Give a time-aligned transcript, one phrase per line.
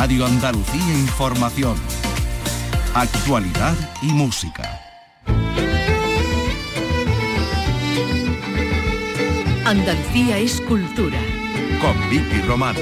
[0.00, 1.76] Radio Andalucía Información.
[2.94, 4.80] Actualidad y música.
[9.64, 11.18] Andalucía es cultura.
[11.80, 12.76] Con Vicky Román.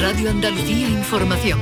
[0.00, 1.60] Radio Andalucía Información.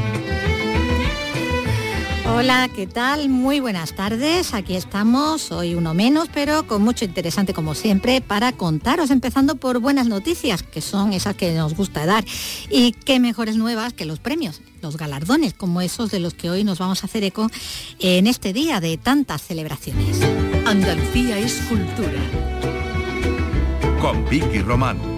[2.28, 3.28] Hola, ¿qué tal?
[3.28, 4.52] Muy buenas tardes.
[4.52, 9.78] Aquí estamos, hoy uno menos, pero con mucho interesante como siempre para contaros, empezando por
[9.78, 12.24] buenas noticias, que son esas que nos gusta dar.
[12.68, 16.62] Y qué mejores nuevas que los premios, los galardones, como esos de los que hoy
[16.62, 17.50] nos vamos a hacer eco
[17.98, 20.20] en este día de tantas celebraciones.
[20.64, 22.20] Andalucía es cultura.
[24.00, 25.15] Con Vicky Román.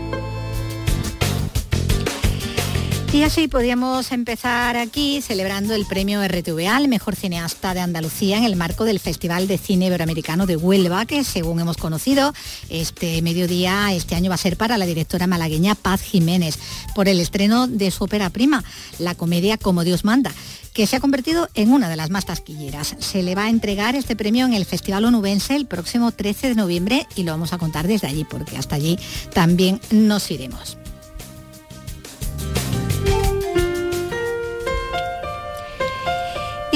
[3.11, 8.45] Y así podríamos empezar aquí celebrando el premio RTVA al mejor cineasta de Andalucía en
[8.45, 12.33] el marco del Festival de Cine Iberoamericano de Huelva, que según hemos conocido,
[12.69, 16.59] este mediodía, este año va a ser para la directora malagueña Paz Jiménez,
[16.95, 18.63] por el estreno de su ópera prima,
[18.99, 20.33] la comedia Como Dios manda
[20.75, 22.95] que se ha convertido en una de las más tasquilleras.
[23.01, 26.55] Se le va a entregar este premio en el Festival Onubense el próximo 13 de
[26.55, 28.97] noviembre y lo vamos a contar desde allí, porque hasta allí
[29.33, 30.78] también nos iremos.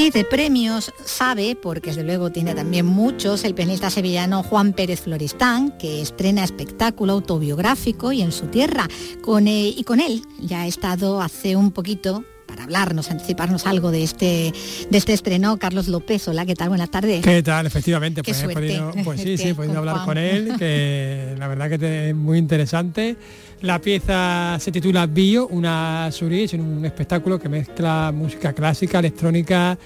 [0.02, 5.02] Y de premios sabe, porque desde luego tiene también muchos, el pianista sevillano Juan Pérez
[5.02, 8.88] Floristán, que estrena espectáculo autobiográfico y en su tierra.
[9.22, 13.92] Con, eh, y con él ya ha estado hace un poquito para hablarnos, anticiparnos algo
[13.92, 14.52] de este,
[14.90, 16.26] de este estreno, Carlos López.
[16.26, 16.70] Hola, ¿qué tal?
[16.70, 17.22] Buenas tardes.
[17.24, 17.66] ¿Qué tal?
[17.66, 21.70] Efectivamente, pues, he podido, pues sí, sí, he podido hablar con él, que la verdad
[21.70, 23.16] que es muy interesante.
[23.62, 29.78] La pieza se titula Bio, una suris, un espectáculo que mezcla música clásica, electrónica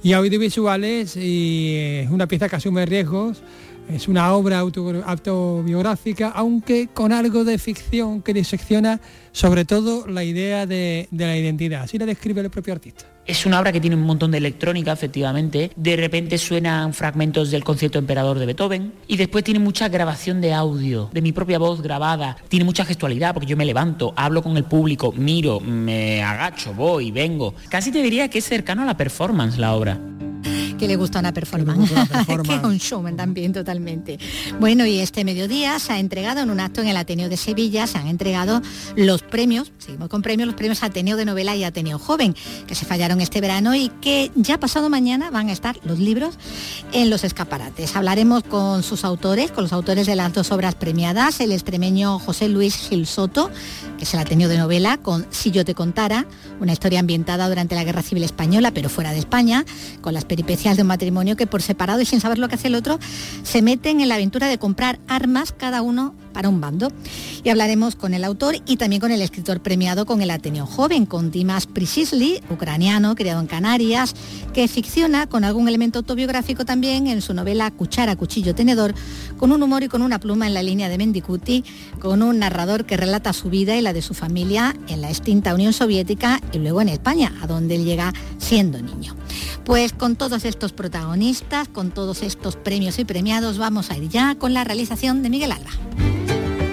[0.00, 3.42] y audiovisuales y es una pieza que asume riesgos.
[3.90, 9.00] Es una obra autobiográfica, aunque con algo de ficción que disecciona
[9.32, 11.82] sobre todo la idea de, de la identidad.
[11.82, 13.15] Así la describe el propio artista.
[13.26, 15.72] Es una obra que tiene un montón de electrónica, efectivamente.
[15.74, 18.92] De repente suenan fragmentos del concierto emperador de Beethoven.
[19.08, 22.36] Y después tiene mucha grabación de audio, de mi propia voz grabada.
[22.48, 27.10] Tiene mucha gestualidad, porque yo me levanto, hablo con el público, miro, me agacho, voy,
[27.10, 27.54] vengo.
[27.68, 29.98] Casi te diría que es cercano a la performance la obra
[30.78, 31.90] que le gusta una performance,
[32.44, 34.18] que es un showman también totalmente.
[34.60, 37.86] Bueno, y este mediodía se ha entregado en un acto en el Ateneo de Sevilla,
[37.86, 38.62] se han entregado
[38.96, 42.34] los premios, seguimos con premios, los premios Ateneo de Novela y Ateneo Joven,
[42.66, 46.38] que se fallaron este verano y que ya pasado mañana van a estar los libros
[46.92, 47.96] en los escaparates.
[47.96, 52.48] Hablaremos con sus autores, con los autores de las dos obras premiadas, el extremeño José
[52.48, 53.50] Luis Gil Soto,
[53.96, 56.26] que es el Ateneo de Novela, con Si yo te contara,
[56.60, 59.64] una historia ambientada durante la Guerra Civil Española, pero fuera de España,
[60.00, 62.68] con las peripecias de un matrimonio que por separado y sin saber lo que hace
[62.68, 62.98] el otro,
[63.42, 66.92] se meten en la aventura de comprar armas cada uno para un bando.
[67.44, 71.06] Y hablaremos con el autor y también con el escritor premiado con el Ateneo Joven,
[71.06, 74.14] con Dimas Prisisli, ucraniano, criado en Canarias,
[74.52, 78.94] que ficciona con algún elemento autobiográfico también en su novela Cuchara, Cuchillo, Tenedor,
[79.38, 81.64] con un humor y con una pluma en la línea de Mendicuti,
[82.00, 85.54] con un narrador que relata su vida y la de su familia en la extinta
[85.54, 89.16] Unión Soviética y luego en España, a donde él llega siendo niño.
[89.64, 94.34] Pues con todos estos protagonistas, con todos estos premios y premiados, vamos a ir ya
[94.34, 95.70] con la realización de Miguel Alba.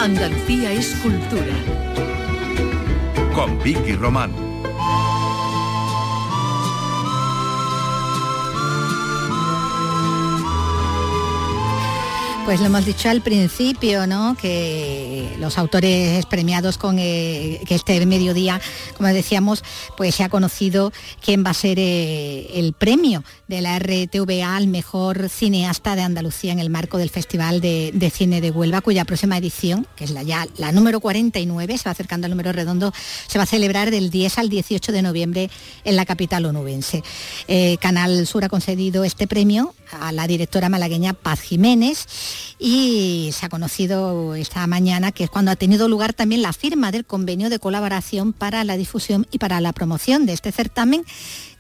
[0.04, 1.56] Andalucía es cultura.
[3.34, 4.34] Con Vicky Román.
[12.44, 14.36] Pues lo hemos dicho al principio, ¿no?
[14.36, 18.60] Que los autores premiados con eh, que este mediodía,
[18.98, 19.64] como decíamos,
[19.98, 20.92] pues se ha conocido
[21.24, 26.52] quién va a ser eh, el premio de la RTVA al mejor cineasta de Andalucía
[26.52, 30.24] en el marco del Festival de, Cine de Huelva, cuya próxima edición, que es la
[30.24, 32.94] ya la número 49, se va acercando al número redondo,
[33.28, 35.50] se va a celebrar del 10 al 18 de noviembre
[35.84, 37.04] en la capital onubense.
[37.48, 42.08] Eh, Canal Sur ha concedido este premio a la directora malagueña Paz Jiménez
[42.60, 46.92] y se ha conocido esta mañana que es cuando ha tenido lugar también la firma
[46.92, 51.04] del convenio de colaboración para la difusión y para la promoción de este certamen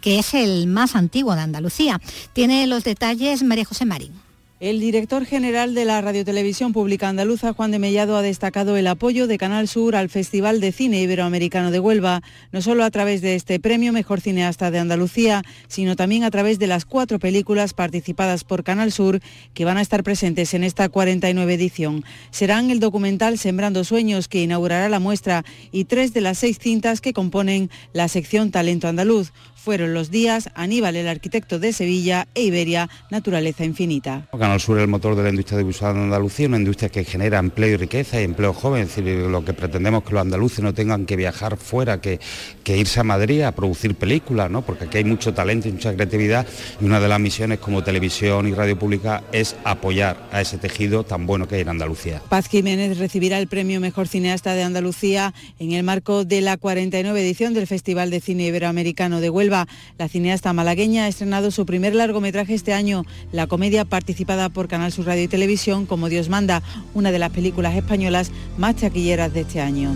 [0.01, 2.01] que es el más antiguo de Andalucía.
[2.33, 4.22] Tiene los detalles María José Marín.
[4.63, 9.27] El director general de la Radiotelevisión Pública Andaluza, Juan de Mellado, ha destacado el apoyo
[9.27, 12.23] de Canal Sur al Festival de Cine Iberoamericano de Huelva,
[12.53, 16.59] no solo a través de este premio Mejor Cineasta de Andalucía, sino también a través
[16.59, 19.19] de las cuatro películas participadas por Canal Sur
[19.53, 22.05] que van a estar presentes en esta 49 edición.
[22.31, 25.43] Serán el documental Sembrando Sueños, que inaugurará la muestra,
[25.73, 29.33] y tres de las seis cintas que componen la sección Talento Andaluz.
[29.63, 34.27] Fueron los días Aníbal, el arquitecto de Sevilla, e Iberia, Naturaleza Infinita.
[34.37, 37.39] Canal Sur es el motor de la industria audiovisual de Andalucía, una industria que genera
[37.39, 40.59] empleo y riqueza y empleo joven, es decir, lo que pretendemos es que los andaluces
[40.59, 42.19] no tengan que viajar fuera, que,
[42.65, 44.63] que irse a Madrid a producir películas, ¿no?
[44.63, 46.45] porque aquí hay mucho talento y mucha creatividad
[46.81, 51.05] y una de las misiones como televisión y radio pública es apoyar a ese tejido
[51.05, 52.21] tan bueno que hay en Andalucía.
[52.27, 57.21] Paz Jiménez recibirá el premio Mejor Cineasta de Andalucía en el marco de la 49
[57.21, 59.52] edición del Festival de Cine Iberoamericano de Huelva.
[59.97, 64.91] La cineasta malagueña ha estrenado su primer largometraje este año, la comedia participada por Canal
[64.91, 66.63] Sur Radio y Televisión como Dios manda,
[66.93, 69.91] una de las películas españolas más taquilleras de este año.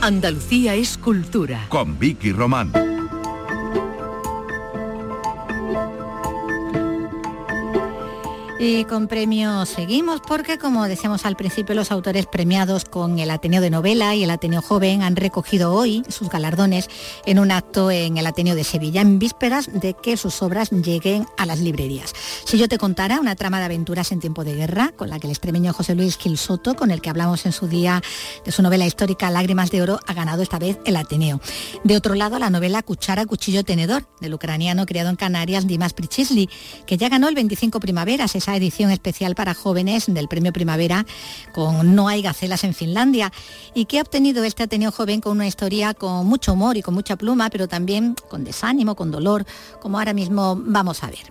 [0.00, 1.66] Andalucía es cultura.
[1.68, 2.97] Con Vicky Román.
[8.60, 13.60] Y con premios seguimos porque, como decíamos al principio, los autores premiados con el Ateneo
[13.60, 16.90] de Novela y el Ateneo Joven han recogido hoy sus galardones
[17.24, 21.24] en un acto en el Ateneo de Sevilla, en vísperas de que sus obras lleguen
[21.36, 22.12] a las librerías.
[22.44, 25.28] Si yo te contara una trama de aventuras en tiempo de guerra, con la que
[25.28, 28.02] el extremeño José Luis Gil Soto, con el que hablamos en su día
[28.44, 31.40] de su novela histórica Lágrimas de Oro, ha ganado esta vez el Ateneo.
[31.84, 36.50] De otro lado, la novela Cuchara, Cuchillo, Tenedor, del ucraniano criado en Canarias, Dimas Prichisli,
[36.86, 41.04] que ya ganó el 25 Primaveras, esa edición especial para jóvenes del Premio Primavera
[41.52, 43.30] con No hay gacelas en Finlandia
[43.74, 46.94] y que ha obtenido este Ateneo Joven con una historia con mucho humor y con
[46.94, 49.44] mucha pluma, pero también con desánimo, con dolor,
[49.82, 51.30] como ahora mismo vamos a ver.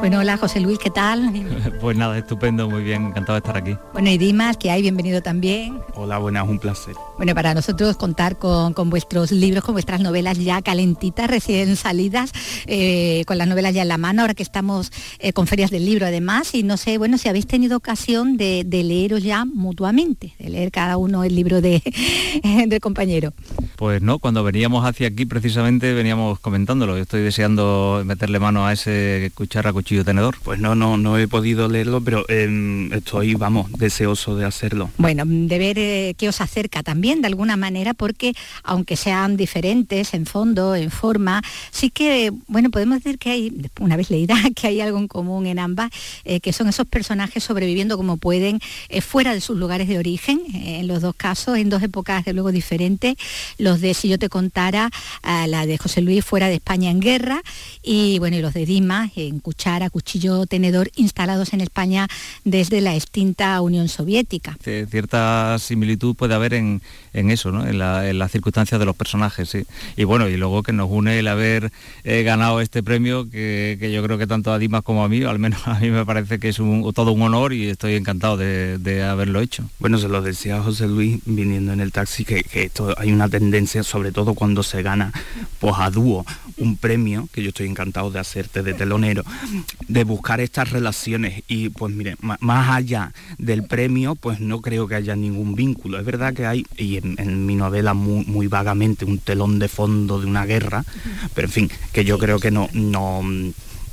[0.00, 1.30] Bueno, hola José Luis, ¿qué tal?
[1.80, 3.76] Pues nada, estupendo, muy bien, encantado de estar aquí.
[3.92, 5.80] Bueno, y Dimas, que hay, bienvenido también.
[5.94, 6.96] Hola, buenas, un placer.
[7.22, 12.32] Bueno, para nosotros contar con, con vuestros libros, con vuestras novelas ya calentitas, recién salidas,
[12.66, 14.90] eh, con las novelas ya en la mano, ahora que estamos
[15.20, 18.64] eh, con ferias del libro además, y no sé, bueno, si habéis tenido ocasión de,
[18.66, 21.80] de leeros ya mutuamente, de leer cada uno el libro de,
[22.66, 23.32] del compañero.
[23.76, 28.72] Pues no, cuando veníamos hacia aquí precisamente veníamos comentándolo, yo estoy deseando meterle mano a
[28.72, 30.38] ese cuchara, cuchillo, tenedor.
[30.42, 34.90] Pues no, no, no he podido leerlo, pero eh, estoy, vamos, deseoso de hacerlo.
[34.98, 40.14] Bueno, de ver eh, qué os acerca también de alguna manera, porque aunque sean diferentes
[40.14, 44.68] en fondo, en forma, sí que, bueno, podemos decir que hay, una vez leída, que
[44.68, 45.90] hay algo en común en ambas,
[46.24, 50.40] eh, que son esos personajes sobreviviendo como pueden eh, fuera de sus lugares de origen,
[50.54, 53.16] eh, en los dos casos, en dos épocas de luego diferentes,
[53.58, 54.90] los de Si yo te contara,
[55.22, 57.42] la de José Luis fuera de España en guerra,
[57.82, 62.08] y bueno, y los de Dimas en cuchara, cuchillo, tenedor, instalados en España
[62.44, 64.56] desde la extinta Unión Soviética.
[64.62, 66.80] Cierta similitud puede haber en,
[67.12, 69.56] en eso, en, la- en las circunstancias de los personajes.
[69.96, 71.70] Y bueno, y luego que nos une el haber
[72.04, 75.38] eh, ganado este premio, que, yo creo que tanto a Dimas como a mí, al
[75.38, 79.40] menos a mí me parece que es todo un honor y estoy encantado de, haberlo
[79.40, 79.64] hecho.
[79.78, 83.28] Bueno, se lo decía José Luis viniendo en el taxi que, que esto hay una
[83.28, 85.12] tendencia, sobre todo cuando se gana
[85.58, 86.24] pues a dúo
[86.56, 89.24] un premio, que yo estoy encantado de hacerte de telonero,
[89.88, 94.94] de buscar estas relaciones y pues mire, más allá del premio, pues no creo que
[94.94, 95.98] haya ningún vínculo.
[95.98, 99.68] Es verdad que hay, y en, en mi novela muy, muy vagamente, un telón de
[99.68, 100.84] fondo de una guerra,
[101.34, 103.22] pero en fin, que yo creo que no, no,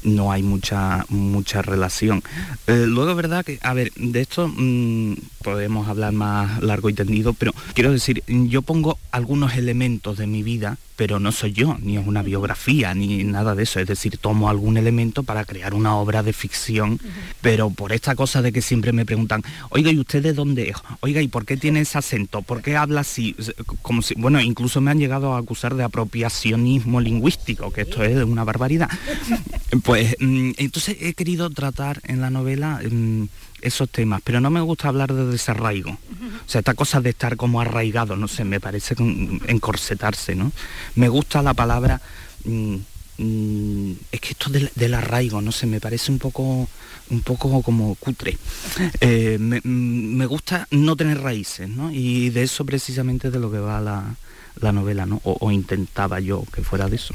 [0.04, 2.24] no hay mucha, mucha relación.
[2.68, 5.14] Eh, luego verdad que, a ver, de esto mm,
[5.44, 10.44] podemos hablar más largo y tendido, pero quiero decir, yo pongo algunos elementos de mi
[10.44, 13.80] vida, pero no soy yo, ni es una biografía, ni nada de eso.
[13.80, 17.00] Es decir, tomo algún elemento para crear una obra de ficción,
[17.40, 20.76] pero por esta cosa de que siempre me preguntan, oiga, ¿y usted de dónde es?
[21.00, 22.42] Oiga, ¿y por qué tiene ese acento?
[22.42, 23.34] ¿Por qué habla así?
[23.81, 28.22] Como si, bueno, incluso me han llegado a acusar de apropiacionismo lingüístico, que esto es
[28.24, 28.90] una barbaridad.
[29.84, 33.26] Pues mm, entonces he querido tratar en la novela mm,
[33.61, 35.92] esos temas, pero no me gusta hablar de desarraigo.
[35.92, 38.95] O sea, esta cosa de estar como arraigado, no sé, me parece
[39.47, 40.51] encorsetarse, ¿no?
[40.95, 42.01] Me gusta la palabra...
[42.45, 42.75] mm,
[43.18, 46.68] mm, es que esto del, del arraigo, no sé, me parece un poco
[47.09, 48.37] un poco como cutre.
[49.01, 51.92] Eh, me, mm, me gusta no tener raíces, ¿no?
[51.92, 54.16] Y de eso precisamente de lo que va la,
[54.61, 55.21] la novela, ¿no?
[55.23, 57.13] O, o intentaba yo que fuera de eso.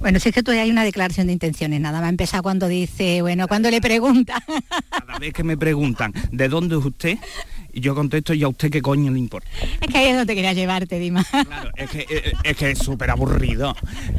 [0.00, 3.22] Bueno, si es que todavía hay una declaración de intenciones, nada más empezar cuando dice,
[3.22, 4.42] bueno, cuando le pregunta.
[4.90, 7.18] Cada vez que me preguntan de dónde es usted,
[7.72, 9.48] y yo contesto, ¿y a usted qué coño le importa?
[9.80, 11.24] es que ahí es donde quería llevarte, Dima.
[11.24, 13.76] Claro, es que eh, es, que súper aburrido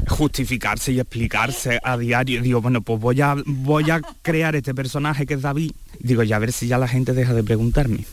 [0.08, 2.42] justificarse y explicarse a diario.
[2.42, 5.72] Digo, bueno, pues voy a, voy a crear este personaje que es David.
[6.00, 8.06] Digo, ya a ver si ya la gente deja de preguntarme.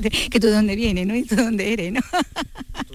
[0.30, 1.14] que tú de dónde vienes, ¿no?
[1.14, 2.00] Y tú de dónde eres, ¿no?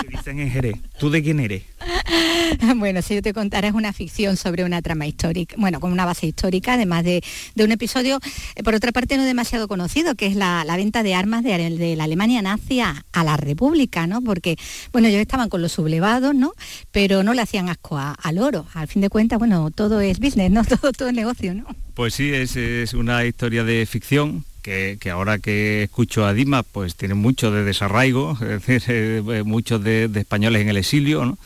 [0.00, 0.76] ¿Tú de dicen en Jerez.
[0.98, 1.62] ¿Tú de quién eres?
[2.76, 6.04] bueno, si yo te contara es una ficción sobre una trama histórica, bueno, con una
[6.04, 7.22] base histórica, además de,
[7.56, 8.18] un episodio,
[8.54, 12.04] eh, por otra parte, no demasiado conocido, que es la, venta de armas de, la
[12.04, 14.22] Alemania nazi a, la República, ¿no?
[14.22, 14.56] Porque,
[14.92, 16.52] bueno, ellos estaban con los sublevados, ¿no?
[16.90, 18.66] Pero no le hacían asco al oro.
[18.74, 20.62] Al fin de cuentas, bueno, todo es business, ¿no?
[20.72, 21.66] Todo, todo es negocio, ¿no?
[21.94, 26.94] Pues sí, es, es una historia de ficción que, ahora que escucho a Dima, pues
[26.94, 31.36] tiene mucho de desarraigo, es decir, eh, muchos de, españoles en el exilio.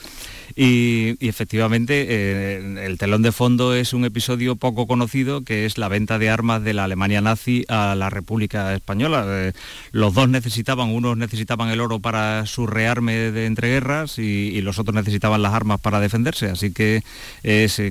[0.58, 5.88] Y, efectivamente eh, el telón de fondo es un episodio poco conocido que es la
[5.88, 9.26] venta de armas de la Alemania nazi a la República Española.
[9.28, 9.52] Eh,
[9.92, 14.78] los dos necesitaban, unos necesitaban el oro para su rearme de entreguerras y, y los
[14.78, 16.46] otros necesitaban las armas para defenderse.
[16.46, 17.02] Así que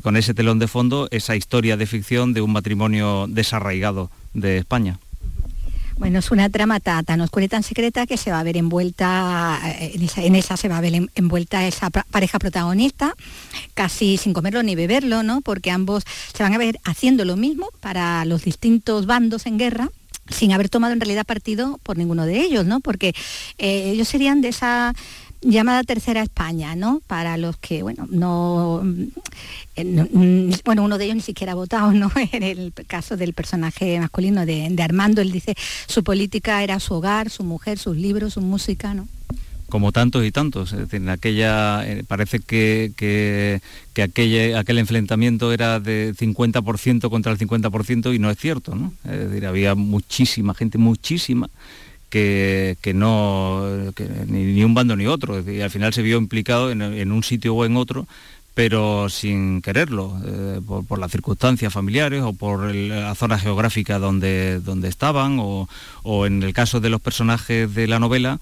[0.01, 4.99] con ese telón de fondo esa historia de ficción de un matrimonio desarraigado de España.
[5.97, 9.59] Bueno, es una trama tan, oscura y tan secreta que se va a ver envuelta,
[9.79, 13.15] eh, en esa, se va a ver envuelta esa pareja protagonista,
[13.73, 15.39] casi sin comerlo ni beberlo, ¿no?
[15.39, 19.89] Porque ambos se van a ver haciendo lo mismo para los distintos bandos en guerra
[20.29, 22.79] sin haber tomado en realidad partido por ninguno de ellos, ¿no?
[22.79, 23.13] Porque
[23.57, 24.93] eh, ellos serían de esa
[25.45, 27.01] llamada Tercera España, ¿no?
[27.07, 32.11] Para los que, bueno, no, mm, bueno, uno de ellos ni siquiera ha votado, ¿no?
[32.31, 35.55] En el caso del personaje masculino de, Armando, él dice,
[35.87, 39.07] su política era su hogar, su mujer, sus libros, su música, ¿no?
[39.67, 40.73] como tantos y tantos.
[40.73, 43.59] en aquella, eh, parece que, que,
[44.03, 48.75] aquel enfrentamiento era de 50% contra el 50% y no es cierto.
[48.75, 48.93] ¿no?
[49.03, 51.49] Es decir, había muchísima gente, muchísima,
[52.09, 53.65] que, no,
[54.27, 55.39] ni, un bando ni otro.
[55.49, 58.07] Y al final se vio implicado en, un sitio o en otro
[58.53, 64.87] pero sin quererlo, eh, por, las circunstancias familiares o por la zona geográfica donde, donde
[64.87, 65.67] estaban, o,
[66.03, 68.39] o en el caso de los personajes de la novela,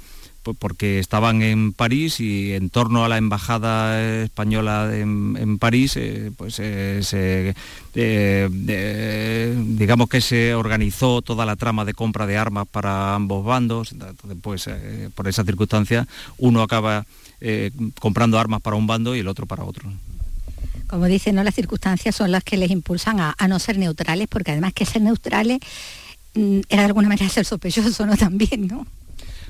[0.59, 6.59] porque estaban en París y en torno a la embajada española en, París, eh, pues
[6.59, 7.53] eh,
[7.95, 13.93] eh, digamos que se organizó toda la trama de compra de armas para ambos bandos.
[13.93, 14.69] Entonces, pues,
[15.15, 16.07] por esa circunstancia,
[16.37, 17.05] uno acaba
[17.99, 19.91] comprando armas para un bando y el otro para otro.
[20.87, 21.43] Como dicen, ¿no?
[21.43, 24.85] las circunstancias son las que les impulsan a, a no ser neutrales, porque además que
[24.85, 25.59] ser neutrales
[26.35, 28.17] mm, era de alguna manera ser sospechoso, ¿no?
[28.17, 28.85] También, ¿no?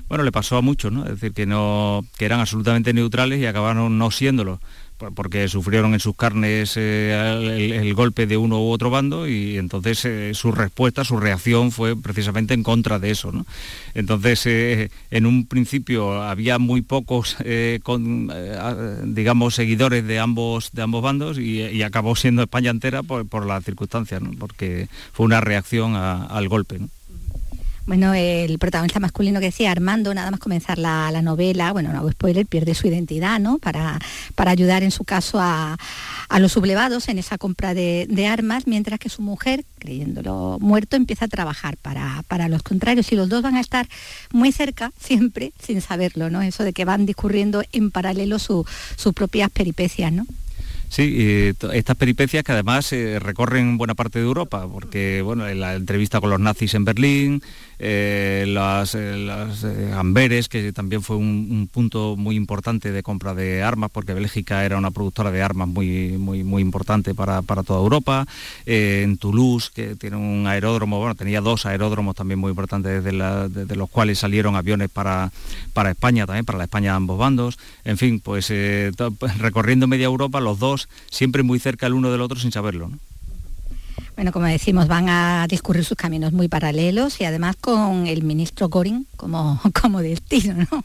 [0.08, 1.04] Bueno, le pasó a muchos, ¿no?
[1.04, 4.60] Es decir, que, no, que eran absolutamente neutrales y acabaron no siéndolo
[5.14, 10.04] porque sufrieron en sus carnes eh, el, golpe de uno u otro bando y entonces
[10.04, 13.32] eh, su respuesta, su reacción fue precisamente en contra de eso.
[13.32, 13.44] ¿no?
[13.94, 17.36] Entonces, eh, en un principio había muy pocos,
[19.04, 24.22] digamos, seguidores de ambos, de ambos bandos y, acabó siendo España entera por, las circunstancias,
[24.38, 26.78] porque fue una reacción al golpe.
[26.78, 26.88] ¿no?
[27.86, 32.46] Bueno, el protagonista masculino que decía Armando, nada más comenzar la, novela, bueno, no spoiler,
[32.46, 33.58] pierde su identidad, ¿no?
[33.58, 33.98] Para,
[34.34, 35.76] para ayudar en su caso a,
[36.38, 41.28] los sublevados en esa compra de, armas, mientras que su mujer, creyéndolo muerto, empieza a
[41.28, 43.12] trabajar para, para los contrarios.
[43.12, 43.86] Y los dos van a estar
[44.32, 46.40] muy cerca, siempre, sin saberlo, ¿no?
[46.40, 48.66] Eso de que van discurriendo en paralelo sus
[49.14, 50.26] propias peripecias, ¿no?
[50.94, 55.74] Sí, estas peripecias que además eh, recorren buena parte de Europa, porque bueno, en la
[55.74, 57.42] entrevista con los nazis en Berlín,
[57.80, 63.90] eh, las, eh, Amberes, que también fue un, punto muy importante de compra de armas,
[63.90, 68.28] porque Bélgica era una productora de armas muy, muy, muy importante para, toda Europa,
[68.64, 73.90] en Toulouse, que tiene un aeródromo, bueno, tenía dos aeródromos también muy importantes desde, los
[73.90, 75.32] cuales salieron aviones para,
[75.72, 78.48] para España también, para la España de ambos bandos, en fin, pues
[79.38, 82.90] recorriendo media Europa, los dos siempre muy cerca el uno del otro sin saberlo.
[84.16, 88.68] Bueno, como decimos, van a discurrir sus caminos muy paralelos y además con el ministro
[88.68, 90.84] Goring como, como destino, ¿no?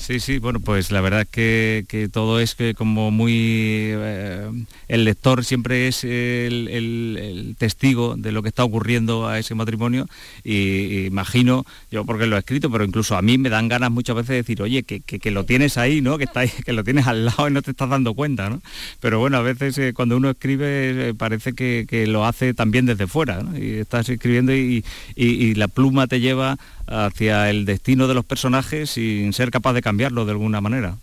[0.00, 3.32] Sí, sí, bueno, pues la verdad es que, todo es que como muy...
[3.34, 4.50] Eh,
[4.88, 10.08] el lector siempre es el, testigo de lo que está ocurriendo a ese matrimonio
[10.42, 14.16] y, imagino, yo porque lo he escrito, pero incluso a mí me dan ganas muchas
[14.16, 16.16] veces de decir, oye, que, lo tienes ahí, ¿no?
[16.16, 18.62] Que, está que lo tienes al lado y no te estás dando cuenta, ¿no?
[19.00, 23.06] Pero bueno, a veces eh, cuando uno escribe eh, parece que, lo hace también desde
[23.06, 23.56] fuera, ¿no?
[23.56, 24.82] Y estás escribiendo y
[25.54, 26.56] la pluma te lleva
[26.90, 30.96] hacia el destino de los personajes sin ser capaz de cambiarlo de alguna manera.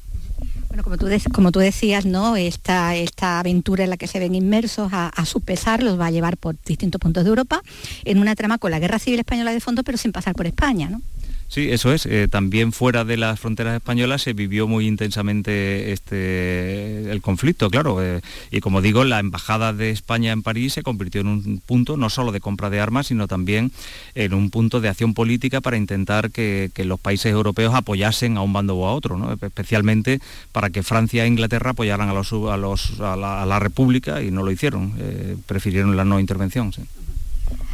[0.68, 2.36] Bueno, como tú, como tú decías, ¿no?
[2.36, 6.08] Esta, esta aventura en la que se ven inmersos a, a, su pesar los va
[6.08, 7.62] a llevar por distintos puntos de Europa
[8.04, 10.90] en una trama con la Guerra Civil Española de fondo, pero sin pasar por España,
[10.90, 11.02] ¿no?
[11.50, 12.06] Sí, eso es.
[12.06, 18.04] Eh, también fuera de las fronteras españolas se vivió muy intensamente este, el conflicto, claro.
[18.04, 21.96] Eh, y como digo, la embajada de España en París se convirtió en un punto
[21.96, 23.72] no solo de compra de armas, sino también
[24.14, 28.54] en un punto de acción política para intentar que, los países europeos apoyasen a un
[28.54, 29.34] bando o a otro, ¿no?
[29.34, 30.22] especialmente
[30.54, 34.94] para que Francia e Inglaterra apoyaran a, la, República y no lo hicieron.
[35.00, 36.72] Eh, prefirieron la no intervención.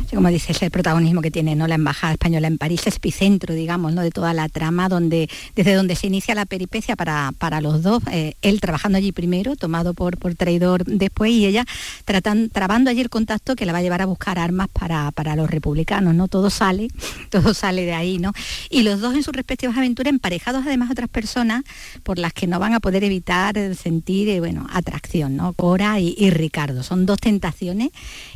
[0.10, 1.68] Como dices, el protagonismo que tiene ¿no?
[1.68, 4.02] la Embajada Española en París, epicentro, digamos, ¿no?
[4.02, 8.04] de toda la trama, donde, desde donde se inicia la peripecia para, para los dos,
[8.12, 11.66] eh, él trabajando allí primero, tomado por, por traidor después, y ella
[12.06, 15.36] tratan, trabando allí el contacto que la va a llevar a buscar armas para, para
[15.36, 16.28] los republicanos, ¿no?
[16.28, 16.88] Todo sale,
[17.30, 18.32] todo sale de ahí, ¿no?
[18.70, 21.64] Y los dos en sus respectivas aventuras, emparejados además a otras personas
[22.04, 25.54] por las que no van a poder evitar sentir, eh, bueno, atracción, ¿no?
[25.54, 26.84] Cora y Ricardo.
[26.84, 27.90] Son dos tentaciones,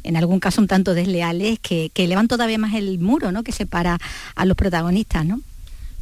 [0.03, 3.43] en algún caso un tanto desleales, que, que elevan todavía más el muro ¿no?
[3.43, 3.97] que separa
[4.35, 5.41] a los protagonistas, ¿no?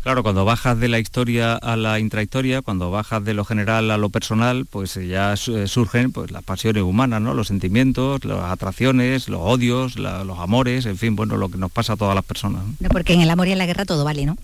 [0.05, 3.97] Claro, cuando bajas de la historia a la intrahistoria, cuando bajas de lo general a
[3.97, 7.33] lo personal, pues ya eh, surgen pues, las pasiones humanas, ¿no?
[7.33, 11.93] Los sentimientos, las atracciones, los odios, los amores, en fin, bueno, lo que nos pasa
[11.93, 12.61] a todas las personas.
[12.91, 14.37] porque en el amor y en la guerra todo vale, ¿no?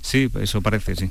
[0.00, 1.10] Sí, eso parece, sí.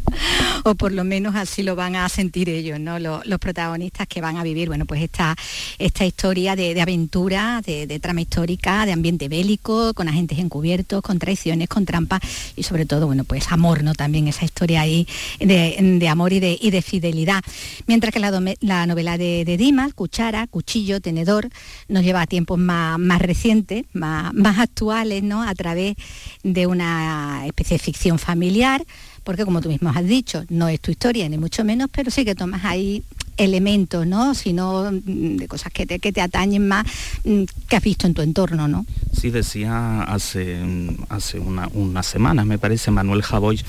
[0.64, 2.98] o por lo menos así lo van a sentir ellos, ¿no?
[2.98, 5.34] Los, protagonistas que van a vivir, bueno, pues esta,
[5.78, 11.68] esta historia de, aventura, de, trama histórica, de ambiente bélico, con agentes encubiertos, con traiciones,
[11.68, 12.20] con trampas
[12.54, 13.94] y sobre todo, bueno, pues amor, ¿no?
[13.94, 15.08] También esa historia ahí
[15.40, 17.42] de, amor y de, y de, fidelidad.
[17.86, 21.48] Mientras que la, novela de, Dimas, Cuchara, Cuchillo, Tenedor,
[21.88, 25.42] nos lleva a tiempos más, más recientes, más, más actuales, ¿no?
[25.42, 25.96] A través
[26.44, 28.84] de una especie de ficción familiar,
[29.24, 32.24] porque como tú mismo has dicho, no es tu historia ni mucho menos, pero sí
[32.24, 33.02] que tomas ahí
[33.36, 34.34] elementos, ¿no?
[34.34, 36.86] Sino mm, de cosas que te, que te atañen más
[37.24, 38.86] mm, que has visto en tu entorno, ¿no?
[39.18, 40.60] Sí, decía hace,
[41.08, 43.60] hace una, una semana, me parece, Manuel Javoy,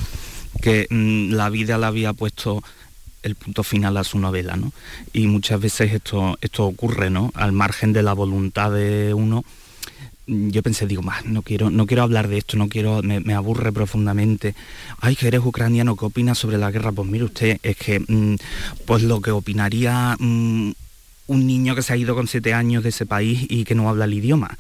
[0.62, 2.64] que mm, la vida le había puesto
[3.24, 4.74] el punto final a su novela, ¿no?
[5.14, 7.32] Y muchas veces esto, esto ocurre, ¿no?
[7.36, 9.46] Al margen de la voluntad de uno,
[10.28, 13.72] yo pensé, digo, más, no quiero, no quiero hablar de esto, no quiero, me, aburre
[13.72, 14.56] profundamente.
[15.00, 16.92] Ay, que eres ucraniano, ¿qué opinas sobre la guerra?
[16.92, 18.36] Pues mire usted, es que mm,
[18.86, 20.72] pues lo que opinaría mm,
[21.28, 23.90] un niño que se ha ido con siete años de ese país y que no
[23.90, 24.58] habla el idioma.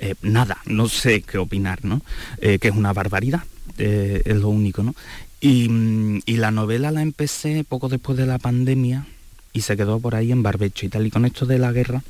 [0.00, 2.00] Eh, nada, no sé qué opinar, ¿no?
[2.40, 3.44] Eh, que es una barbaridad,
[3.78, 4.94] eh, es lo único, ¿no?
[5.40, 9.06] Y, mm, y la novela la empecé poco después de la pandemia
[9.52, 11.06] y se quedó por ahí en barbecho y tal.
[11.06, 12.02] Y con esto de la guerra,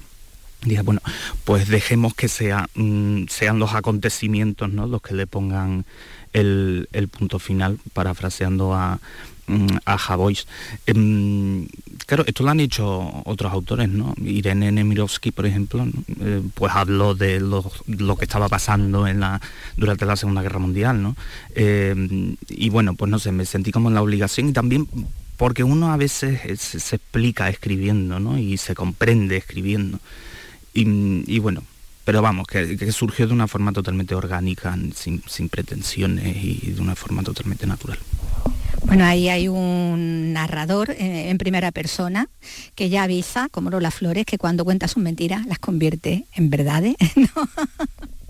[0.64, 1.00] dije, bueno,
[1.44, 4.86] pues dejemos que sea, mm, sean los acontecimientos ¿no?
[4.86, 5.84] los que le pongan
[6.32, 8.98] el, punto final, parafraseando a,
[9.46, 10.46] mm, a Javois.
[10.86, 11.66] Em,
[12.06, 14.14] claro, esto lo han hecho otros autores, ¿no?
[14.24, 15.86] Irene Nemirovsky, por ejemplo,
[16.20, 17.62] eh, pues habló de lo,
[18.16, 19.40] que estaba pasando en la,
[19.76, 21.16] durante la Segunda Guerra Mundial, ¿no?
[21.54, 24.88] Em, y bueno, pues no sé, me sentí como en la obligación y también
[25.36, 28.38] porque uno a veces se, se explica escribiendo, ¿no?
[28.38, 29.98] Y se comprende escribiendo.
[30.74, 31.62] Y, bueno,
[32.04, 37.22] pero vamos, que, surgió de una forma totalmente orgánica, sin, pretensiones y de una forma
[37.22, 37.98] totalmente natural.
[38.84, 42.28] Bueno, ahí hay un narrador eh, en primera persona
[42.74, 46.96] que ya avisa, como Lola Flores, que cuando cuenta sus mentiras las convierte en verdades.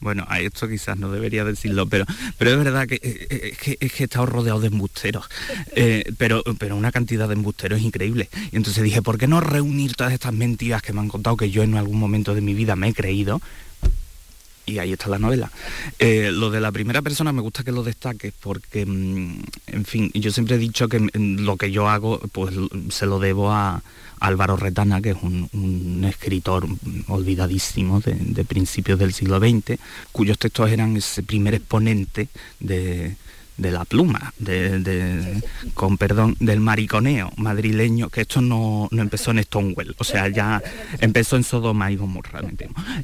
[0.00, 2.04] Bueno, a esto quizás no debería decirlo, pero,
[2.38, 5.26] pero es verdad que, eh, eh, es, que, es que he estado rodeado de embusteros,
[5.74, 8.28] eh, pero, pero una cantidad de embusteros increíble.
[8.52, 11.50] Y entonces dije, ¿por qué no reunir todas estas mentiras que me han contado que
[11.50, 13.40] yo en algún momento de mi vida me he creído?
[14.66, 15.50] y ahí está la novela.
[15.98, 20.30] lo de la primera persona me gusta que lo destaques porque, mm, en fin, yo
[20.30, 22.54] siempre he dicho que mm, lo que yo hago pues
[22.90, 23.82] se lo debo a,
[24.20, 26.66] Álvaro Retana, que es un, escritor
[27.08, 29.78] olvidadísimo de, principios del siglo XX,
[30.12, 32.28] cuyos textos eran ese primer exponente
[32.60, 33.16] de,
[33.58, 35.42] la pluma, de,
[35.74, 40.62] con perdón, del mariconeo madrileño, que esto no, empezó en Stonewall, o sea, ya
[41.00, 42.40] empezó en Sodoma y Gomorra,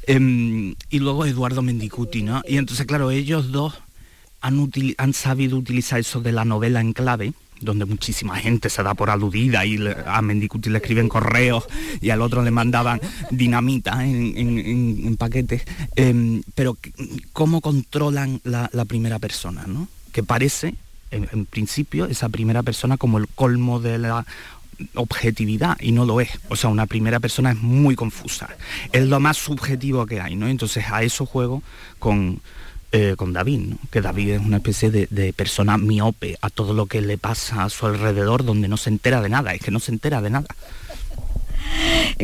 [0.07, 2.41] em, y luego Eduardo Mendicuti, ¿no?
[2.47, 3.75] Y entonces, claro, ellos dos
[4.41, 8.93] han, han sabido utilizar eso de la novela en clave, donde muchísima gente se da
[8.93, 11.65] por aludida y a Mendicuti le escriben correos
[12.01, 12.99] y al otro le mandaban
[13.31, 15.63] dinamita en, paquetes,
[15.95, 16.77] em, pero
[17.33, 19.87] cómo controlan la, primera persona, ¿no?
[20.11, 20.75] Que parece,
[21.11, 24.25] en, principio, esa primera persona como el colmo de la
[24.95, 26.29] objetividad y no lo es.
[26.49, 28.49] O sea, una primera persona es muy confusa.
[28.91, 30.47] Es lo más subjetivo que hay, ¿no?
[30.47, 31.63] Entonces a eso juego
[31.99, 32.41] con,
[32.91, 37.01] eh, con David, que David es una especie de, persona miope a todo lo que
[37.01, 39.91] le pasa a su alrededor donde no se entera de nada, es que no se
[39.91, 40.47] entera de nada.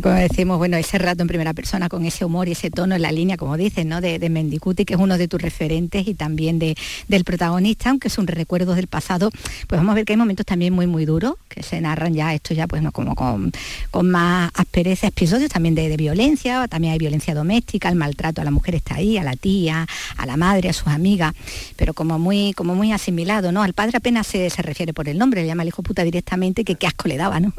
[0.01, 3.01] Como decimos, bueno, ese rato en primera persona con ese humor y ese tono en
[3.01, 4.01] la línea, como dices, ¿no?
[4.01, 6.75] De, Mendicuti, que es uno de tus referentes y también de,
[7.07, 9.29] del protagonista, aunque es un recuerdo del pasado,
[9.67, 12.33] pues vamos a ver que hay momentos también muy, muy duros, que se narran ya
[12.33, 13.51] esto ya pues no como con,
[13.91, 18.51] con más aspereza, episodios también de, violencia, también hay violencia doméstica, el maltrato a la
[18.51, 19.85] mujer está ahí, a la tía,
[20.17, 21.33] a la madre, a sus amigas,
[21.75, 23.61] pero como muy, como muy asimilado, ¿no?
[23.61, 26.63] Al padre apenas se, se refiere por el nombre, le llama al hijo puta directamente,
[26.63, 27.53] que qué asco le daba, ¿no?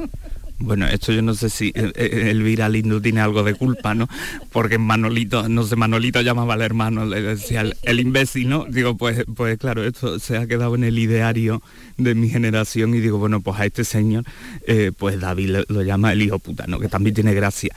[0.58, 4.08] Bueno, esto yo no sé si Elvira Lindo tiene algo de culpa, ¿no?
[4.52, 8.66] Porque Manolito, no sé, Manolito llamaba al hermano, le decía el, imbécil, ¿no?
[8.68, 11.62] Digo, pues, pues claro, esto se ha quedado en el ideario
[11.96, 14.24] de mi generación y digo, bueno, pues a este señor,
[14.66, 16.78] eh, pues David lo, llama el hijo puta, ¿no?
[16.78, 17.74] Que también tiene gracia.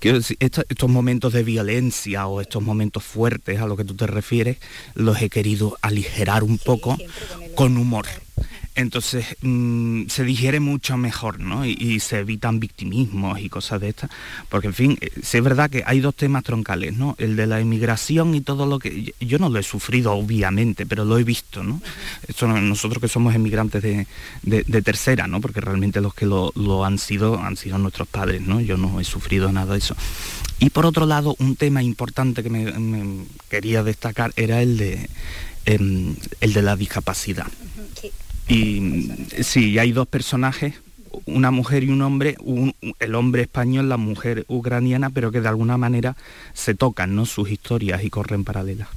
[0.00, 4.56] Estos, estos momentos de violencia o estos momentos fuertes a lo que tú te refieres,
[4.94, 6.96] los he querido aligerar un poco
[7.54, 8.06] con humor
[8.74, 11.66] entonces mm, se digiere mucho mejor, ¿no?
[11.66, 14.10] Y, se evitan victimismos y cosas de estas,
[14.48, 17.14] porque en fin, eh, es verdad que hay dos temas troncales, ¿no?
[17.18, 19.14] El de la inmigración y todo lo que...
[19.20, 21.80] Yo no lo he sufrido, obviamente, pero lo he visto, ¿no?
[22.40, 25.40] Nosotros que somos emigrantes de, tercera, ¿no?
[25.40, 28.60] Porque realmente los que lo, han sido han sido nuestros padres, ¿no?
[28.60, 29.94] Yo no he sufrido nada de eso.
[30.58, 35.08] Y por otro lado, un tema importante que me, quería destacar era el de,
[35.66, 37.46] em, el de la discapacidad.
[38.48, 39.08] Y
[39.42, 40.74] sí, hay dos personajes,
[41.26, 42.36] una mujer y un hombre,
[42.98, 46.16] el hombre español, la mujer ucraniana, pero que de alguna manera
[46.52, 47.26] se tocan ¿no?
[47.26, 48.88] sus historias y corren paralelas.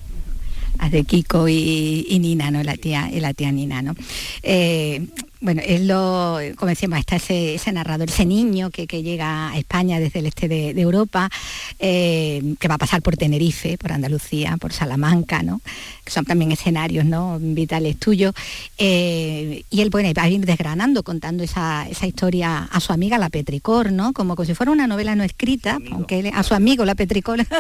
[0.80, 2.62] Las de Kiko y, Nina, ¿no?
[2.64, 3.96] La tía, y la tía Nina, ¿no?
[4.44, 5.08] Eh,
[5.42, 10.20] bueno, es lo, como decíamos, está ese, narrador, ese niño que, llega a España desde
[10.20, 11.30] el este de, Europa,
[11.80, 15.62] eh, que va a pasar por Tenerife, por Andalucía, por Salamanca, ¿no?
[16.04, 17.38] que son también escenarios ¿no?
[17.40, 18.34] vitales tuyos.
[18.78, 23.30] Eh, y él bueno, va a ir desgranando, contando esa, historia a su amiga, la
[23.30, 24.14] Petricor, ¿no?
[24.14, 27.46] como, como si fuera una novela no escrita, aunque a su amigo, la Petricor.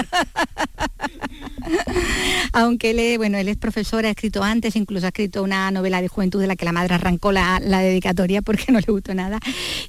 [2.54, 6.08] aunque él, bueno, él es profesor, ha escrito antes, incluso ha escrito una novela de
[6.08, 9.40] juventud de la que la madre arrancó la, la dedicatoria porque no le gustó nada.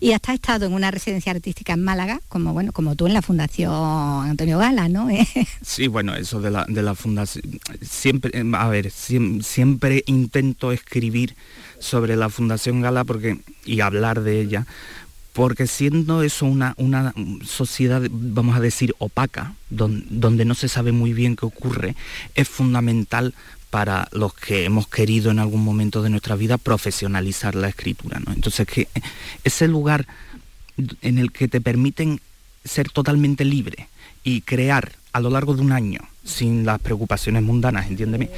[0.01, 3.15] Y hasta ha estado en una residencia artística en Málaga, como bueno, como tú en
[3.15, 5.09] la Fundación Antonio Gala, ¿no?
[5.63, 11.35] sí, bueno, eso de la, de la fundación, siempre, a ver, siempre, intento escribir
[11.79, 14.67] sobre la Fundación Gala porque, y hablar de ella,
[15.37, 17.13] porque siendo eso una, una
[17.45, 21.95] sociedad, vamos a decir, opaca, donde, no se sabe muy bien qué ocurre,
[22.35, 23.35] es fundamental
[23.77, 28.19] para los que hemos querido en algún momento de nuestra vida profesionalizar la escritura.
[28.25, 28.33] ¿no?
[28.33, 28.89] Entonces, que
[29.45, 30.07] ese lugar
[31.03, 32.23] en el que te permiten
[32.65, 33.89] ser totalmente libre
[34.25, 38.31] y crear a lo largo de un año sin las preocupaciones mundanas, entiéndeme.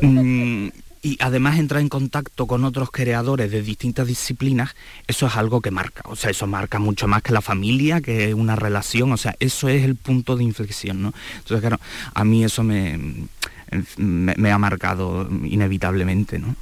[0.00, 0.68] Mm,
[1.02, 4.74] y además entrar en contacto con otros creadores de distintas disciplinas,
[5.06, 8.32] eso es algo que marca, o sea, eso marca mucho más que la familia, que
[8.32, 11.12] una relación, o sea, eso es el punto de inflexión, ¿no?
[11.36, 11.80] Entonces, claro,
[12.14, 13.28] a mí eso me,
[13.96, 16.54] me ha marcado inevitablemente, ¿no?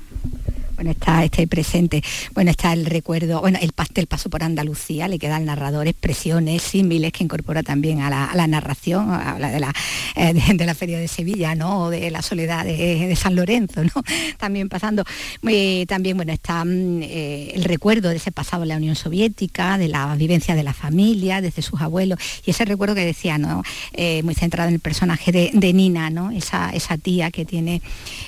[0.90, 2.03] Está este presente,
[2.35, 6.62] bueno, está el recuerdo, bueno, el pastel paso por Andalucía, le queda al narrador expresiones,
[6.62, 9.73] símiles que incorpora también a la, narración, habla de la,
[10.16, 11.85] eh, de, la Feria de Sevilla, ¿no?
[11.85, 14.03] O de la soledad de, San Lorenzo, ¿no?
[14.38, 15.05] También pasando,
[15.49, 19.79] eh, también, bueno, está mm, eh, el recuerdo de ese pasado en la Unión Soviética,
[19.79, 23.62] de la vivencia de la familia, desde sus abuelos, y ese recuerdo que decía, ¿no?
[24.23, 26.31] muy centrado en el personaje de, Nina, ¿no?
[26.31, 27.83] Esa, esa tía que tiene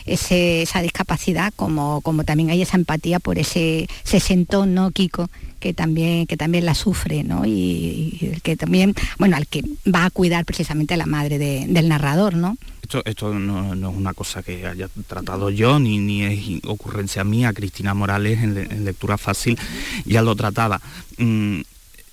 [0.06, 5.28] esa discapacidad como, como también hay esa empatía por ese sesentón, ¿no, Kiko?
[5.60, 7.44] que también, que también la sufre, ¿no?
[7.44, 12.34] Y, que también, bueno, al que va a cuidar precisamente a la madre del narrador,
[12.34, 12.56] ¿no?
[12.82, 17.52] Esto, esto no, es una cosa que haya tratado yo, ni, ni es ocurrencia mía,
[17.52, 19.58] Cristina Morales en, lectura fácil
[20.04, 20.80] ya lo trataba.
[21.18, 21.62] Mm,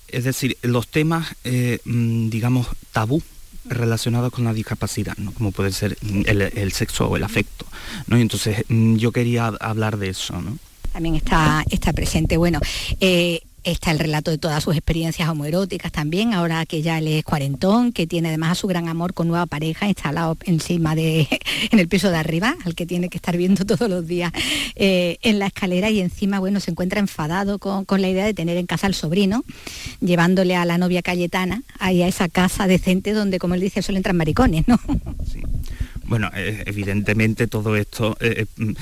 [0.08, 3.22] es decir, los temas, eh, mm, digamos, tabú
[3.66, 5.32] relacionados con la discapacidad, ¿no?
[5.32, 5.96] como puede ser
[6.26, 7.66] el, sexo o el afecto.
[8.06, 8.18] ¿no?
[8.18, 10.40] Y entonces mm, yo quería hablar de eso.
[10.40, 10.58] ¿no?
[10.92, 12.36] También está, está presente.
[12.36, 12.60] Bueno,
[13.00, 17.24] eh, Está el relato de todas sus experiencias homoeróticas también, ahora que ya él es
[17.24, 21.26] cuarentón, que tiene además a su gran amor con nueva pareja instalado encima de,
[21.70, 24.32] en el piso de arriba, al que tiene que estar viendo todos los días
[24.74, 28.58] eh, en la escalera y encima, bueno, se encuentra enfadado con, la idea de tener
[28.58, 29.44] en casa al sobrino,
[30.00, 33.96] llevándole a la novia Cayetana ahí a esa casa decente donde, como él dice, solo
[33.96, 34.78] entran maricones, ¿no?
[36.06, 38.74] Bueno, eh, evidentemente todo esto eh, eh,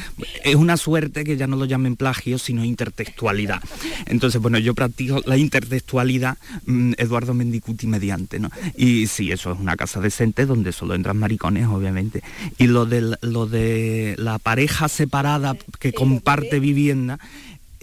[0.44, 3.62] es una suerte que ya no lo llamen plagio, sino intertextualidad.
[4.06, 8.50] Entonces, bueno, yo practico la intertextualidad mm, Eduardo Mendicuti mediante, ¿no?
[8.76, 12.22] Y sí, eso es una casa decente donde solo entran maricones, obviamente.
[12.58, 17.18] Y lo de, lo de la pareja separada que comparte vivienda,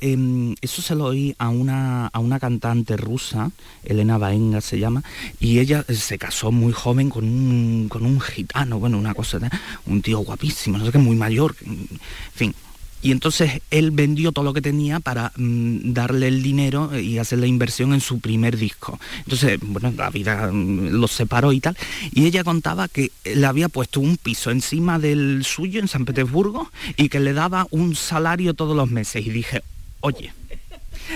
[0.01, 3.51] em, eso se lo oí a una, a una cantante rusa,
[3.83, 5.03] Elena Baenga se llama,
[5.39, 9.39] y ella se casó muy joven con un, con un gitano, bueno, una cosa,
[9.85, 11.99] un tío guapísimo, no sé qué, muy mayor, en
[12.33, 12.53] fin
[13.01, 17.39] y entonces él vendió todo lo que tenía para mm, darle el dinero y hacer
[17.39, 18.99] la inversión en su primer disco.
[19.19, 21.77] Entonces, bueno, la vida mm, los separó y tal.
[22.11, 26.69] Y ella contaba que le había puesto un piso encima del suyo en San Petersburgo
[26.97, 29.25] y que le daba un salario todos los meses.
[29.25, 29.63] Y dije,
[30.01, 30.31] oye,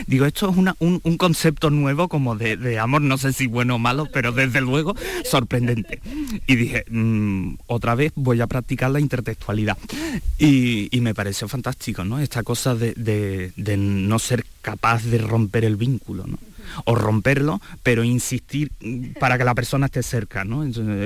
[0.08, 4.08] Digo, esto es un, concepto nuevo como de, amor, no sé si bueno o malo,
[4.12, 6.02] pero desde luego sorprendente.
[6.48, 9.78] Y dije, mm, otra vez voy a practicar la intertextualidad.
[10.40, 12.20] Y, me pareció fantástico, ¿no?
[12.20, 16.38] Esta cosa de, de no ser capaz de romper el vínculo, ¿no?
[16.86, 18.72] O romperlo, pero insistir
[19.20, 20.64] para que la persona esté cerca, ¿no?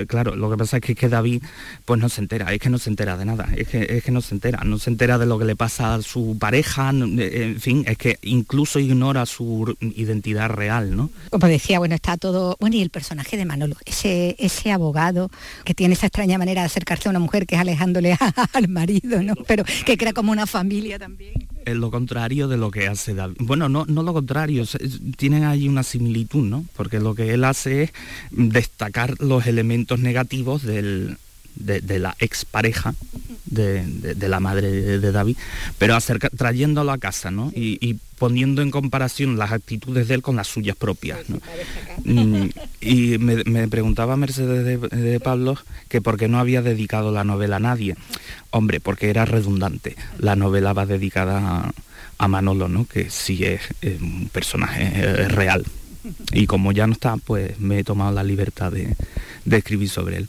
[0.08, 1.44] claro, lo que pasa es que, David
[1.86, 4.36] pues no se entera, es que no se entera de nada, es que, no se
[4.36, 7.98] entera, no se entera de lo que le pasa a su pareja, en fin, es
[7.98, 11.10] que incluso ignora su identidad real, ¿no?
[11.30, 15.30] Como decía, bueno, está todo, bueno, y el personaje de Manolo, ese, ese abogado
[15.64, 18.18] que tiene esa extraña manera de acercarse a una mujer que es alejándole
[18.54, 19.36] al marido, ¿no?
[19.48, 23.36] Pero que crea como una familia también es lo contrario de lo que hace David.
[23.40, 24.64] Bueno, no, no lo contrario,
[25.18, 26.66] tienen ahí una similitud, ¿no?
[26.76, 27.94] Porque lo que él hace es
[28.32, 31.18] destacar los elementos negativos del,
[31.60, 32.94] de, la expareja
[33.46, 35.38] de, de, la madre de, David,
[35.78, 37.52] pero acerca, trayéndolo a casa, ¿no?
[37.56, 41.20] Y, poniendo en comparación las actitudes de él con las suyas propias.
[41.30, 41.40] ¿no?
[42.04, 42.50] Mm,
[42.82, 45.56] y me, preguntaba Mercedes de, Pablo
[45.88, 47.96] que por qué no había dedicado la novela a nadie.
[48.50, 49.96] Hombre, porque era redundante.
[50.18, 51.72] La novela va dedicada
[52.18, 52.88] a, Manolo, ¿no?
[52.88, 53.62] que sí es,
[54.02, 55.64] un personaje real.
[56.32, 58.96] Y como ya no está, pues me he tomado la libertad de
[59.58, 60.28] escribir sobre él.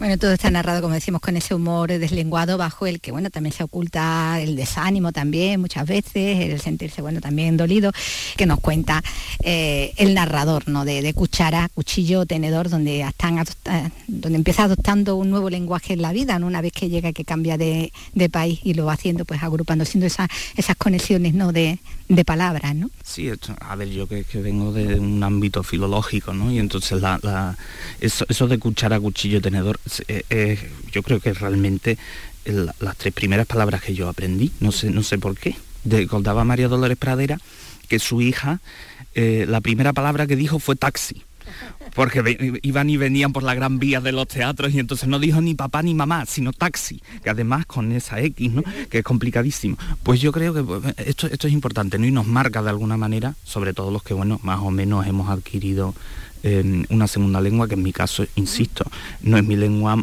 [0.00, 3.52] Bueno, todo está narrado, como decimos, con ese humor deslenguado bajo el que, bueno, también
[3.52, 7.92] se oculta el desánimo también muchas veces, el sentirse, bueno, también dolido,
[8.38, 9.02] que nos cuenta
[9.42, 10.86] eh, el narrador, ¿no?
[10.86, 13.44] De, cuchara, cuchillo, tenedor, donde están
[14.06, 16.46] donde empieza adoptando un nuevo lenguaje en la vida, ¿no?
[16.46, 17.92] Una vez que llega, que cambia de,
[18.32, 21.52] país y lo va haciendo, pues agrupando, haciendo esas conexiones, ¿no?
[21.52, 21.78] De,
[22.24, 22.90] palabras, ¿no?
[23.04, 26.50] Sí, a ver, yo que, vengo de un ámbito filológico, ¿no?
[26.50, 27.02] Y entonces
[28.00, 29.78] eso, de cuchara, cuchillo, tenedor,
[30.08, 30.58] eh, eh,
[30.92, 31.98] yo creo que realmente
[32.44, 35.56] las tres primeras palabras que yo aprendí, no sé, no sé por qué.
[35.84, 37.38] De, contaba María Dolores Pradera
[37.88, 38.60] que su hija,
[39.14, 41.22] eh, la primera palabra que dijo fue taxi
[41.94, 45.40] porque iban y venían por la gran vía de los teatros y entonces no dijo
[45.40, 48.62] ni papá ni mamá, sino taxi, que además con esa X, ¿no?
[48.88, 49.76] que es complicadísimo.
[50.02, 52.06] Pues yo creo que esto, esto es importante, ¿no?
[52.06, 55.28] Y nos marca de alguna manera, sobre todo los que, bueno, más o menos hemos
[55.28, 55.94] adquirido
[56.42, 58.84] una segunda lengua, que en mi caso, insisto,
[59.22, 60.02] no es mi lengua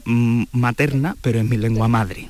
[0.52, 2.30] materna, pero es mi lengua madre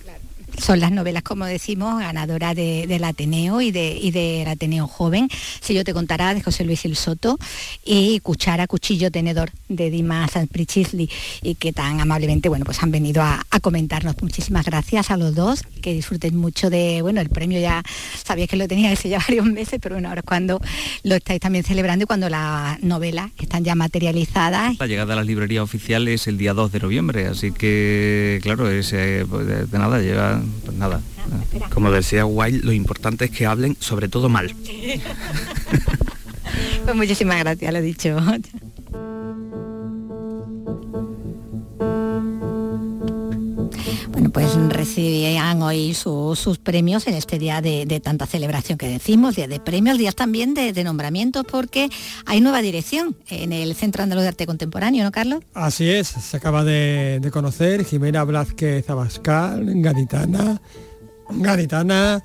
[0.58, 5.30] son las novelas, como decimos, ganadoras del Ateneo y, de, del Ateneo Joven.
[5.62, 7.38] Si yo te contara de José Luis El Soto
[7.86, 11.10] y Cuchara, Cuchillo, Tenedor de Dimas Prichizli
[11.41, 14.15] y que tan amablemente bueno, pues han venido a, comentarnos.
[14.22, 17.82] Muchísimas gracias a los dos, que disfruten mucho de, bueno, el premio ya
[18.24, 20.62] sabía que lo tenía ese ya varios meses, pero bueno, ahora es cuando
[21.04, 24.78] lo estáis también celebrando y cuando las novelas están ya materializadas.
[24.80, 28.93] La llegada a las librerías oficiales el día 2 de noviembre, así que claro, es,
[29.28, 31.01] pues, de nada, lleva pues nada.
[31.73, 34.53] Como decía Wild, lo importante es que hablen sobre todo mal.
[36.86, 38.17] pues muchísimas gracias, lo he dicho.
[44.17, 49.47] Bueno, pues recibían hoy sus premios en este día de, tanta celebración que decimos, día
[49.47, 51.91] de premios, días también de, nombramientos, porque
[52.25, 55.43] hay nueva dirección en el Centro Andaluz de Arte Contemporáneo, ¿no, Carlos?
[55.53, 60.60] Así es, se acaba de, conocer Jimena Blázquez Abascal, gaditana,
[61.30, 62.23] gaditana,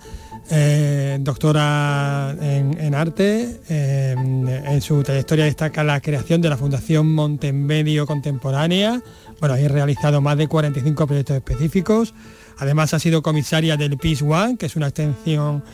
[0.51, 3.61] eh, doctora en, arte.
[3.69, 9.03] Eh, en su trayectoria destaca la creación de la Fundación Montemedio Contemporánea,
[9.43, 12.15] bueno, ha realizado más de 45 proyectos específicos.
[12.59, 15.65] Además ha sido comisaria del PIS One, que es una extensión,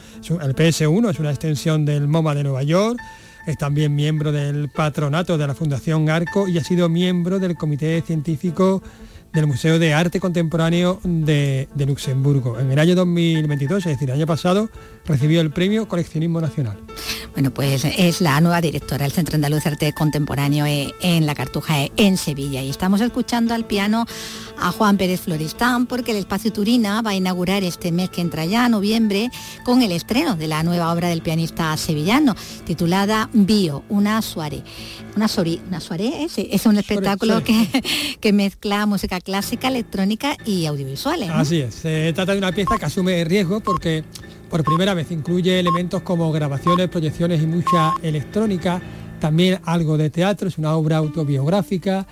[0.40, 2.98] el PS1 es una extensión del MoMA de Nueva York.
[3.46, 8.00] Es también miembro del patronato de la Fundación Arco y ha sido miembro del Comité
[8.00, 8.82] Científico
[9.32, 12.58] del Museo de Arte Contemporáneo de, Luxemburgo.
[12.58, 14.70] En el año 2022, es decir, el año pasado,
[15.06, 16.78] recibió el premio Coleccionismo Nacional.
[17.32, 21.34] Bueno, pues es la nueva directora del Centro Andaluz de Arte Contemporáneo eh, en La
[21.34, 22.62] Cartuja, eh, en Sevilla.
[22.62, 24.06] Y estamos escuchando al piano
[24.60, 28.44] a Juan Pérez Floristán porque el Espacio Turina va a inaugurar este mes que entra
[28.44, 29.30] ya, noviembre,
[29.64, 34.62] con el estreno de la nueva obra del pianista sevillano, titulada Bio, una suare.
[35.16, 37.66] Una, sori, una soirée, es un espectáculo Que,
[38.20, 41.30] que mezcla música clásica, electrónica y audiovisuales.
[41.30, 44.04] Así es, se trata de una pieza que asume riesgo porque
[44.48, 45.10] por primera vez.
[45.10, 48.80] Incluye elementos como grabaciones, proyecciones y mucha electrónica,
[49.20, 52.06] también algo de teatro, es una obra autobiográfica,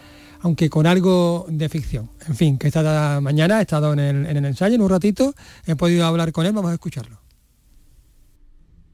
[0.46, 2.08] aunque con algo de ficción.
[2.28, 5.34] En fin, que esta mañana he estado en el, en el ensayo en un ratito,
[5.66, 7.18] he podido hablar con él, vamos a escucharlo.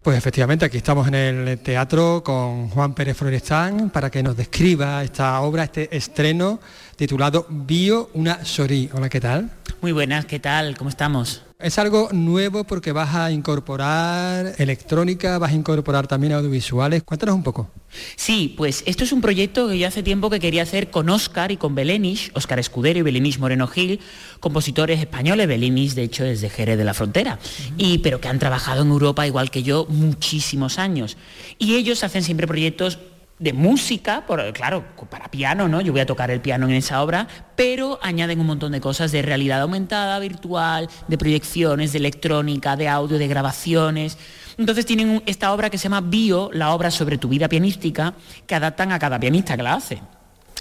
[0.01, 5.05] Pues efectivamente, aquí estamos en el teatro con Juan Pérez Florestán para que nos describa
[5.05, 6.59] esta obra, este estreno
[6.97, 8.89] titulado Bio una Sorí.
[8.93, 9.51] Hola, ¿qué tal?
[9.81, 10.77] Muy buenas, ¿qué tal?
[10.77, 11.43] ¿Cómo estamos?
[11.59, 17.03] Es algo nuevo porque vas a incorporar electrónica, vas a incorporar también audiovisuales.
[17.05, 17.71] Cuéntanos un poco.
[18.17, 21.53] Sí, pues esto es un proyecto que yo hace tiempo que quería hacer con Óscar
[21.53, 24.01] y con Belenish, Óscar Escudero y Belenish Moreno Gil,
[24.41, 27.39] compositores españoles, Belenish de hecho es de Jerez de la Frontera,
[27.77, 31.17] y, pero que han trabajado en Europa igual que yo muchísimos años.
[31.59, 32.99] Y ellos hacen siempre proyectos
[33.39, 35.81] de música, por, claro, para piano, ¿no?
[35.81, 39.11] Yo voy a tocar el piano en esa obra, pero añaden un montón de cosas
[39.13, 44.17] de realidad aumentada, virtual, de proyecciones, de electrónica, de audio, de grabaciones.
[44.59, 48.15] Entonces tienen esta obra que se llama Bio, la obra sobre tu vida pianística,
[48.47, 50.01] que adaptan a cada pianista que la hace.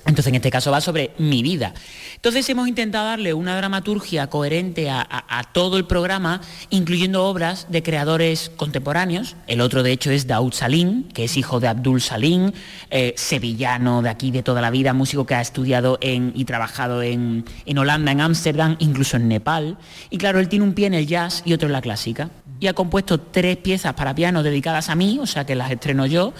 [0.06, 1.74] Entonces, en este caso va sobre mi vida.
[2.16, 5.06] Entonces, hemos intentado darle una dramaturgia coherente a,
[5.54, 9.36] todo el programa, incluyendo obras de creadores contemporáneos.
[9.48, 12.52] El otro, de hecho, es Daoud Salim, que es hijo de Abdul Salim,
[12.90, 17.46] eh, sevillano de aquí de toda la vida, músico que ha estudiado y trabajado en,
[17.66, 19.78] en Holanda, en Ámsterdam, incluso en Nepal.
[20.10, 22.32] Y claro, él tiene un pie en el jazz y otro en la clásica.
[22.60, 26.06] Y ha compuesto tres piezas para piano dedicadas a mí, o sea que las estreno
[26.06, 26.34] yo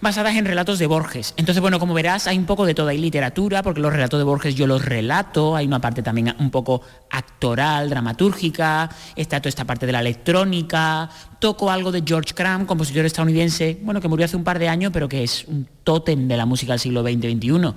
[0.00, 1.34] basadas en relatos de Borges.
[1.36, 4.24] Entonces, bueno, como verás, hay un poco de todo, hay literatura, porque los relatos de
[4.24, 9.64] Borges yo los relato, hay una parte también un poco actoral, dramatúrgica, está toda esta
[9.64, 14.36] parte de la electrónica, toco algo de George Crumb, compositor estadounidense, bueno, que murió hace
[14.36, 17.74] un par de años, pero que es un tótem de la música del siglo XX-XXI.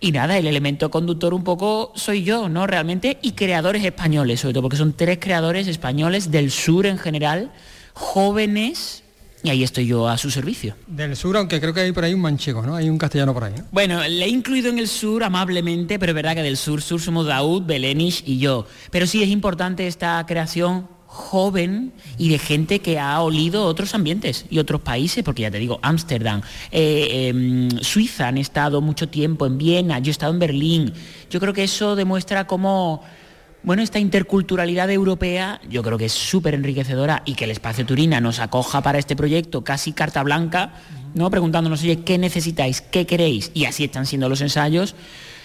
[0.00, 2.68] Y nada, el elemento conductor un poco soy yo, ¿no?
[2.68, 7.50] Realmente, y creadores españoles, sobre todo, porque son tres creadores españoles del sur en general,
[7.94, 9.02] jóvenes,
[9.42, 10.74] y ahí estoy yo a su servicio.
[10.86, 12.74] Del sur, aunque creo que hay por ahí un manchego, ¿no?
[12.74, 13.54] Hay un castellano por ahí.
[13.70, 17.00] Bueno, le he incluido en el sur amablemente, pero es verdad que del sur, sur
[17.00, 18.66] somos Daud, Belenish y yo.
[18.90, 24.44] Pero sí es importante esta creación joven y de gente que ha olido otros ambientes
[24.50, 29.46] y otros países, porque ya te digo, Ámsterdam, eh, em, Suiza han estado mucho tiempo,
[29.46, 30.92] en Viena, yo he estado en Berlín.
[31.30, 33.02] Yo creo que eso demuestra cómo
[33.62, 38.20] bueno, esta interculturalidad europea yo creo que es súper enriquecedora y que el espacio Turina
[38.20, 40.74] nos acoja para este proyecto casi carta blanca,
[41.14, 41.30] ¿no?
[41.30, 42.80] Preguntándonos, oye, ¿qué necesitáis?
[42.80, 43.50] ¿Qué queréis?
[43.54, 44.94] Y así están siendo los ensayos.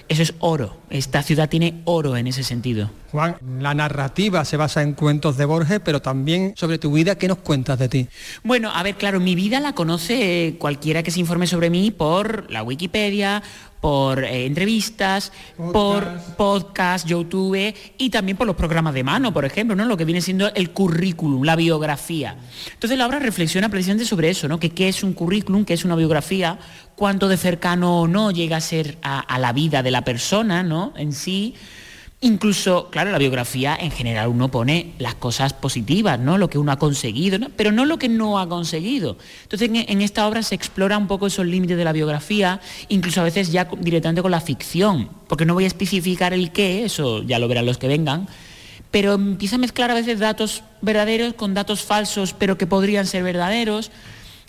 [0.09, 0.77] Eso es oro.
[0.89, 2.91] Esta ciudad tiene oro en ese sentido.
[3.13, 7.27] Juan, la narrativa se basa en cuentos de Borges, pero también sobre tu vida, ¿qué
[7.27, 8.07] nos cuentas de ti?
[8.43, 12.49] Bueno, a ver, claro, mi vida la conoce cualquiera que se informe sobre mí por
[12.49, 13.43] la Wikipedia,
[13.81, 19.75] por eh, entrevistas, por podcast, YouTube y también por los programas de mano, por ejemplo,
[19.75, 19.85] ¿no?
[19.85, 22.35] Lo que viene siendo el currículum, la biografía.
[22.73, 24.59] Entonces la obra reflexiona precisamente sobre eso, ¿no?
[24.59, 26.57] Que qué es un currículum, qué es una biografía,
[26.95, 30.63] cuánto de cercano o no llega a ser a, a la vida de la persona,
[30.63, 30.93] ¿no?
[30.97, 31.53] En sí
[32.23, 36.37] Incluso, claro, la biografía en general uno pone las cosas positivas, ¿no?
[36.37, 39.17] Lo que uno ha conseguido, pero no lo que no ha conseguido.
[39.41, 43.25] Entonces, en, esta obra se explora un poco esos límites de la biografía, incluso a
[43.25, 47.39] veces ya directamente con la ficción, porque no voy a especificar el qué, eso ya
[47.39, 48.29] lo verán los que vengan,
[48.89, 53.23] pero empieza a mezclar a veces datos verdaderos con datos falsos, pero que podrían ser
[53.23, 53.91] verdaderos.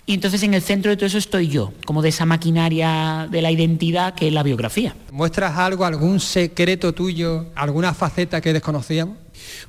[0.07, 3.41] Y entonces en el centro de todo eso estoy yo, como de esa maquinaria de
[3.41, 4.95] la identidad que es la biografía.
[5.11, 9.17] ¿Muestras algo, algún secreto tuyo, alguna faceta que desconocíamos?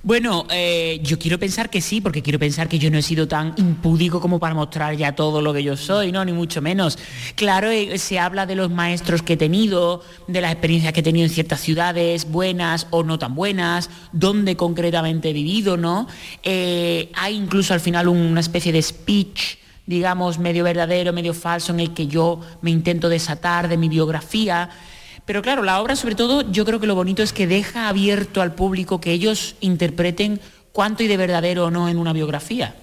[0.03, 3.27] Bueno, eh, yo quiero pensar que sí, porque quiero pensar que yo no he sido
[3.27, 6.99] tan impúdico como para mostrar ya todo lo que yo soy, no, ni mucho menos.
[7.35, 11.03] Claro, eh, se habla de los maestros que he tenido, de las experiencias que he
[11.03, 16.07] tenido en ciertas ciudades, buenas o no tan buenas, dónde concretamente he vivido, ¿no?
[16.43, 21.81] Eh, hay incluso al final una especie de speech digamos, medio verdadero, medio falso, en
[21.81, 24.69] el que yo me intento desatar de mi biografía.
[25.25, 28.43] Pero claro, la obra sobre todo yo creo que lo bonito es que deja abierto
[28.43, 30.41] al público que ellos interpreten
[30.73, 32.75] cuánto hay de verdadero o no en una biografía.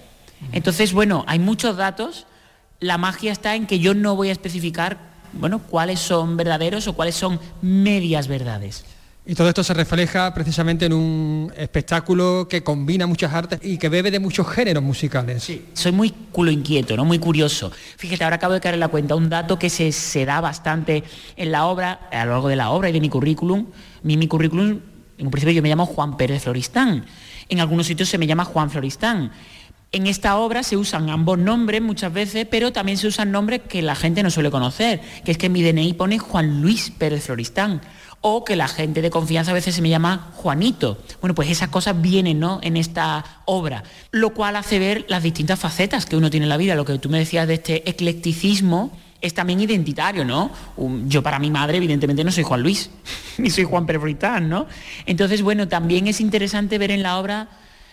[0.52, 2.26] Entonces, bueno, hay muchos datos,
[2.80, 4.98] la magia está en que yo no voy a especificar,
[5.32, 8.84] bueno, cuáles son verdaderos o cuáles son medias verdades.
[9.26, 13.88] Y todo esto se refleja precisamente en un espectáculo que combina muchas artes y que
[13.88, 15.42] bebe de muchos géneros musicales.
[15.42, 17.06] Sí, soy muy culo inquieto, ¿no?
[17.06, 17.72] Muy curioso.
[17.96, 21.04] Fíjate, ahora acabo de caer en la cuenta un dato que se, se da bastante
[21.36, 23.68] en la obra, a lo largo de la obra y de mi currículum.
[24.02, 24.80] Mi, mi currículum,
[25.16, 27.06] en un principio yo me llamo Juan Pérez Floristán.
[27.48, 29.32] En algunos sitios se me llama Juan Floristán.
[29.90, 33.80] En esta obra se usan ambos nombres muchas veces, pero también se usan nombres que
[33.80, 37.80] la gente no suele conocer, que es que mi DNI pone Juan Luis Pérez Floristán
[38.26, 40.96] o que la gente de confianza a veces se me llama Juanito.
[41.20, 42.58] Bueno, pues esas cosas vienen ¿no?
[42.62, 43.82] en esta obra,
[44.12, 46.98] lo cual hace ver las distintas facetas que uno tiene en la vida, lo que
[46.98, 50.50] tú me decías de este eclecticismo es también identitario, ¿no?
[51.06, 52.88] yo para mi madre, evidentemente, no soy Juan Luis,
[53.36, 54.68] ni soy Juan Perfritán, ¿no?
[55.04, 57.48] Entonces, bueno, también es interesante ver en la obra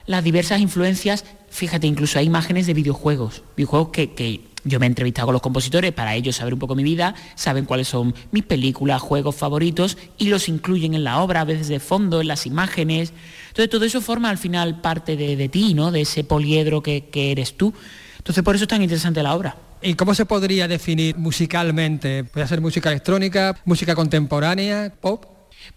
[0.05, 4.87] las diversas influencias, fíjate, incluso hay imágenes de videojuegos, videojuegos que, que yo me he
[4.87, 8.43] entrevistado con los compositores para ellos saber un poco mi vida, saben cuáles son mis
[8.43, 12.45] películas, juegos favoritos y los incluyen en la obra, a veces de fondo, en las
[12.45, 13.13] imágenes.
[13.49, 15.91] Entonces todo eso forma al final parte de, ti, ¿no?
[15.91, 17.73] De ese poliedro que, que eres tú.
[18.17, 19.55] Entonces por eso es tan interesante la obra.
[19.81, 22.23] ¿Y cómo se podría definir musicalmente?
[22.23, 25.25] ¿Puede ser música electrónica, música contemporánea, pop?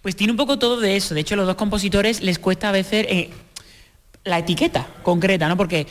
[0.02, 1.14] Pues tiene un poco todo de eso.
[1.14, 3.30] De hecho, a los dos compositores les cuesta a veces eh,
[4.24, 5.56] la etiqueta concreta, ¿no?
[5.56, 5.86] Porque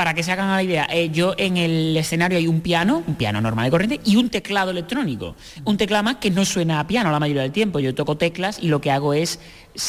[0.00, 3.16] para que se hagan la idea, eh, yo en el escenario hay un piano, un
[3.16, 5.36] piano normal y corriente, y un teclado electrónico.
[5.66, 7.80] Un teclado más que no suena a piano la mayoría del tiempo.
[7.80, 9.40] Yo toco teclas y lo que hago es,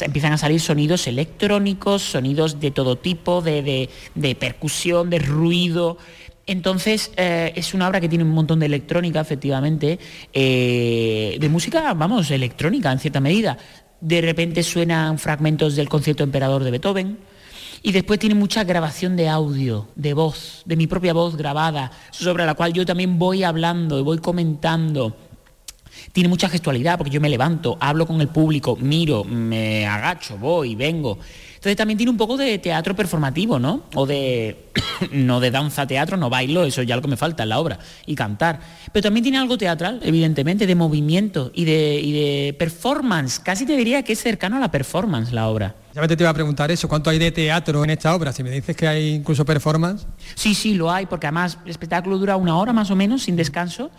[0.02, 3.88] empiezan a salir sonidos electrónicos, sonidos de todo tipo, de,
[4.38, 5.98] percusión, de ruido.
[6.46, 9.98] Entonces, eh, es una obra que tiene un montón de electrónica, efectivamente,
[10.34, 13.58] eh, de música, vamos, electrónica en cierta medida.
[14.02, 17.31] De repente suenan fragmentos del concierto emperador de Beethoven,
[17.84, 22.46] y después tiene mucha grabación de audio, de voz, de mi propia voz grabada, sobre
[22.46, 25.16] la cual yo también voy hablando y voy comentando.
[26.12, 30.76] Tiene mucha gestualidad porque yo me levanto, hablo con el público, miro, me agacho, voy,
[30.76, 31.20] vengo.
[31.62, 33.84] Entonces también tiene un poco de teatro performativo, ¿no?
[33.94, 34.72] O de,
[35.12, 37.78] no de danza teatro, no bailo, eso ya lo que me falta en la obra,
[38.08, 38.60] y cantar.
[38.92, 43.40] Pero también tiene algo teatral, evidentemente, de movimiento y de, y de performance.
[43.40, 45.76] Casi te diría que es cercano a la performance la obra.
[45.94, 48.32] Ya te iba a preguntar eso, ¿cuánto hay de teatro en esta obra?
[48.32, 50.08] Si me dices que hay incluso performance.
[50.34, 53.36] Sí, sí, lo hay, porque además el espectáculo dura una hora más o menos, sin
[53.36, 53.92] descanso.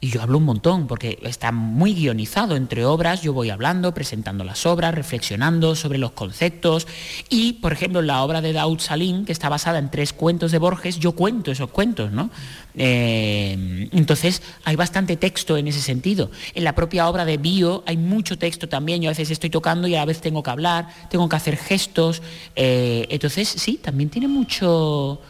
[0.00, 4.44] Y yo hablo un montón, porque está muy guionizado entre obras, yo voy hablando, presentando
[4.44, 6.86] las obras, reflexionando sobre los conceptos.
[7.28, 10.58] Y, por ejemplo, la obra de Daud Salim, que está basada en tres cuentos de
[10.58, 12.30] Borges, yo cuento esos cuentos, ¿no?
[12.76, 16.30] Eh, entonces, hay bastante texto en ese sentido.
[16.54, 19.88] En la propia obra de Bio hay mucho texto también, yo a veces estoy tocando
[19.88, 22.22] y a veces tengo que hablar, tengo que hacer gestos.
[22.54, 25.20] Eh, entonces, sí, también tiene mucho,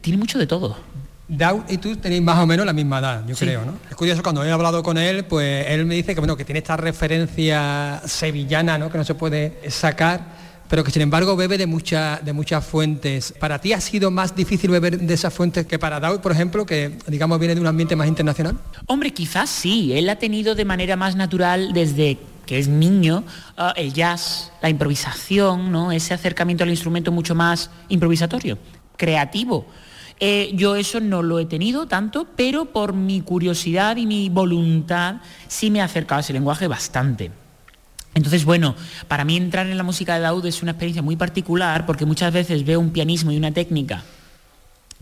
[0.00, 0.76] tiene mucho de todo.
[1.32, 3.78] Dow y tú tenéis más o menos la misma edad, yo creo, ¿no?
[3.88, 6.58] Es curioso, cuando he hablado con él, pues él me dice que, bueno, que tiene
[6.58, 8.90] esta referencia sevillana, ¿no?
[8.90, 10.20] Que no se puede sacar,
[10.68, 13.32] pero que sin embargo bebe de, mucha, de muchas fuentes.
[13.38, 16.66] ¿Para ti ha sido más difícil beber de esas fuentes que para Dow, por ejemplo,
[16.66, 18.58] que digamos viene de un ambiente más internacional?
[18.86, 19.94] Hombre, quizás sí.
[19.94, 23.24] Él ha tenido de manera más natural desde que es niño,
[23.56, 25.92] ah, el jazz, la improvisación, ¿no?
[25.92, 28.58] ese acercamiento al instrumento mucho más improvisatorio,
[28.98, 29.66] creativo.
[30.24, 35.16] Eh, yo eso no lo he tenido tanto, pero por mi curiosidad y mi voluntad
[35.48, 37.32] sí me ha acercado a ese lenguaje bastante.
[38.14, 38.76] Entonces, bueno,
[39.08, 42.32] para mí entrar en la música de Daud es una experiencia muy particular porque muchas
[42.32, 44.04] veces veo un pianismo y una técnica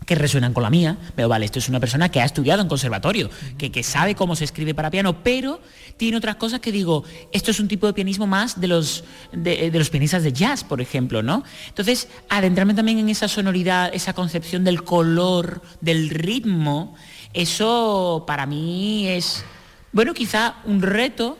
[0.05, 0.97] que resuenan con la mía.
[1.15, 4.45] Pero vale, esto es una persona que ha estudiado en conservatorio, que, sabe cómo se
[4.45, 5.61] escribe para piano, pero
[5.97, 9.71] tiene otras cosas que digo, esto es un tipo de pianismo más de los, de,
[9.73, 11.43] los pianistas de jazz, por ejemplo, ¿no?
[11.67, 16.95] Entonces, adentrarme también en esa sonoridad, esa concepción del color, del ritmo,
[17.33, 19.43] eso para mí es,
[19.91, 21.37] bueno, quizá un reto,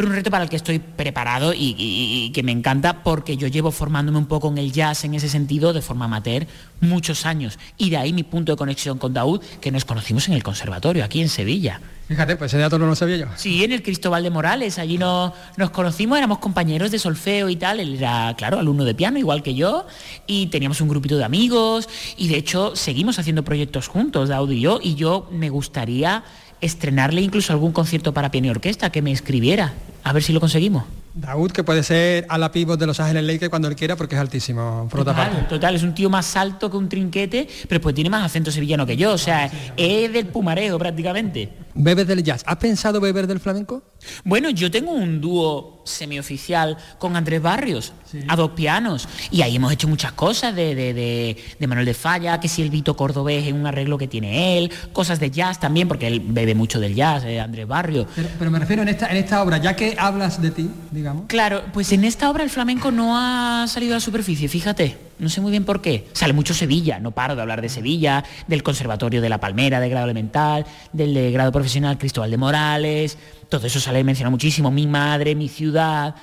[0.00, 3.70] pero un reto para el que estoy preparado y, que me encanta porque yo llevo
[3.70, 6.46] formándome un poco en el jazz en ese sentido de forma amateur
[6.80, 7.58] muchos años.
[7.76, 11.04] Y de ahí mi punto de conexión con Daud, que nos conocimos en el conservatorio,
[11.04, 11.82] aquí en Sevilla.
[12.08, 13.26] Fíjate, pues ese dato no lo sabía yo.
[13.36, 15.34] Sí, en el Cristóbal de Morales, allí nos
[15.70, 19.54] conocimos, éramos compañeros de solfeo y tal, él era, claro, alumno de piano, igual que
[19.54, 19.86] yo,
[20.26, 24.62] y teníamos un grupito de amigos, y de hecho seguimos haciendo proyectos juntos, Daud y
[24.62, 26.24] yo, y yo me gustaría
[26.60, 29.72] estrenarle incluso algún concierto para piano y orquesta, que me escribiera,
[30.04, 30.84] a ver si lo conseguimos.
[31.14, 34.14] Daud, que puede ser a la pivot de Los Ángeles Lakers cuando él quiera porque
[34.14, 34.88] es altísimo.
[34.90, 38.50] total, total, es un tío más alto que un trinquete, pero pues tiene más acento
[38.50, 41.48] sevillano que yo, o sea, es del pumareo prácticamente.
[41.74, 42.42] ¿Bebes del jazz?
[42.46, 43.82] ¿Has pensado beber del flamenco?
[44.24, 47.92] Bueno, yo tengo un dúo semioficial con Andrés Barrios,
[48.28, 52.48] a dos pianos, y ahí hemos hecho muchas cosas de, de, Manuel de Falla, que
[52.48, 56.06] si el Vito Cordobés en un arreglo que tiene él, cosas de jazz también, porque
[56.06, 58.06] él bebe mucho del jazz, eh, Andrés Barrios.
[58.38, 61.24] Pero, me refiero en esta, en esta obra, ya que hablas de ti, digamos.
[61.26, 65.09] Claro, pues en esta obra el flamenco no ha salido a la superficie, fíjate.
[65.20, 66.08] No sé muy bien por qué.
[66.12, 69.88] Sale mucho Sevilla, no paro de hablar de Sevilla, del Conservatorio de la Palmera de
[69.88, 73.18] grado elemental, del de grado profesional Cristóbal de Morales,
[73.48, 76.14] todo eso sale mencionado muchísimo, mi madre, mi ciudad.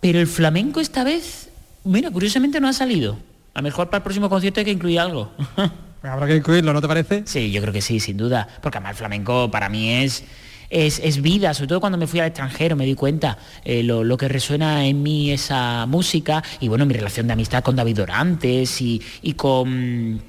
[0.00, 1.50] Pero el flamenco esta vez,
[1.84, 3.18] mira, curiosamente no ha salido.
[3.54, 5.32] A lo mejor para el próximo concierto hay que incluir algo.
[6.02, 7.22] Habrá que incluirlo, ¿no te parece?
[7.26, 8.46] Sí, yo creo que sí, sin duda.
[8.60, 10.24] Porque además el flamenco para mí es...
[10.70, 14.28] Es, vida, sobre todo cuando me fui al extranjero me di cuenta eh, lo, que
[14.28, 19.00] resuena en mí esa música y bueno, mi relación de amistad con David Dorantes y,
[19.22, 20.20] y con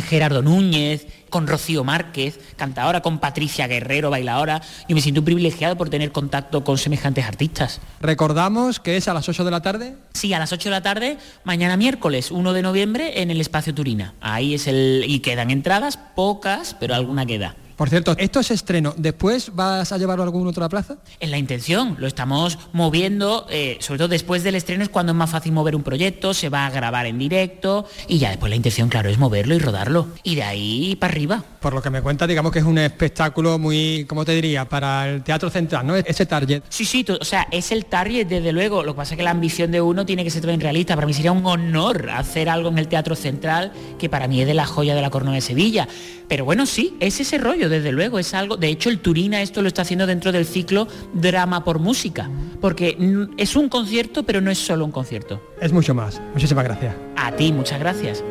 [0.00, 4.60] Gerardo Núñez, con Rocío Márquez, cantadora, con Patricia Guerrero, bailadora.
[4.88, 7.80] Yo me siento privilegiado por tener contacto con semejantes artistas.
[8.00, 9.96] ¿Recordamos que es a las 8 de la tarde?
[10.12, 13.74] Sí, a las 8 de la tarde, mañana miércoles 1 de noviembre en el Espacio
[13.74, 14.14] Turina.
[14.20, 15.04] Ahí es el...
[15.06, 17.56] y quedan entradas, pocas, pero alguna queda.
[17.80, 18.92] Por cierto, esto es estreno.
[18.98, 20.98] ¿Después vas a llevarlo a alguna otra plaza?
[21.18, 25.16] En la intención, lo estamos moviendo, eh, sobre todo después del estreno es cuando es
[25.16, 28.56] más fácil mover un proyecto, se va a grabar en directo y ya después la
[28.56, 30.08] intención, claro, es moverlo y rodarlo.
[30.22, 31.42] Y de ahí para arriba.
[31.58, 34.68] Por lo que me cuenta, digamos que es un espectáculo muy, ¿cómo te diría?
[34.68, 35.96] Para el teatro central, ¿no?
[35.96, 36.62] Ese target.
[36.68, 38.82] Sí, sí, o sea, es el target desde luego.
[38.82, 40.96] Lo que pasa es que la ambición de uno tiene que ser también realista.
[40.96, 44.46] Para mí sería un honor hacer algo en el teatro central, que para mí es
[44.46, 45.88] de la joya de la corona de Sevilla.
[46.28, 49.62] Pero bueno, sí, es ese rollo, desde luego, es algo, de hecho el Turina esto
[49.62, 52.28] lo está haciendo dentro del ciclo Drama por Música,
[52.60, 52.96] porque
[53.36, 55.40] es un concierto, pero no es solo un concierto.
[55.60, 56.20] Es mucho más.
[56.34, 56.94] Muchísimas gracias.
[57.16, 58.22] A ti, muchas gracias.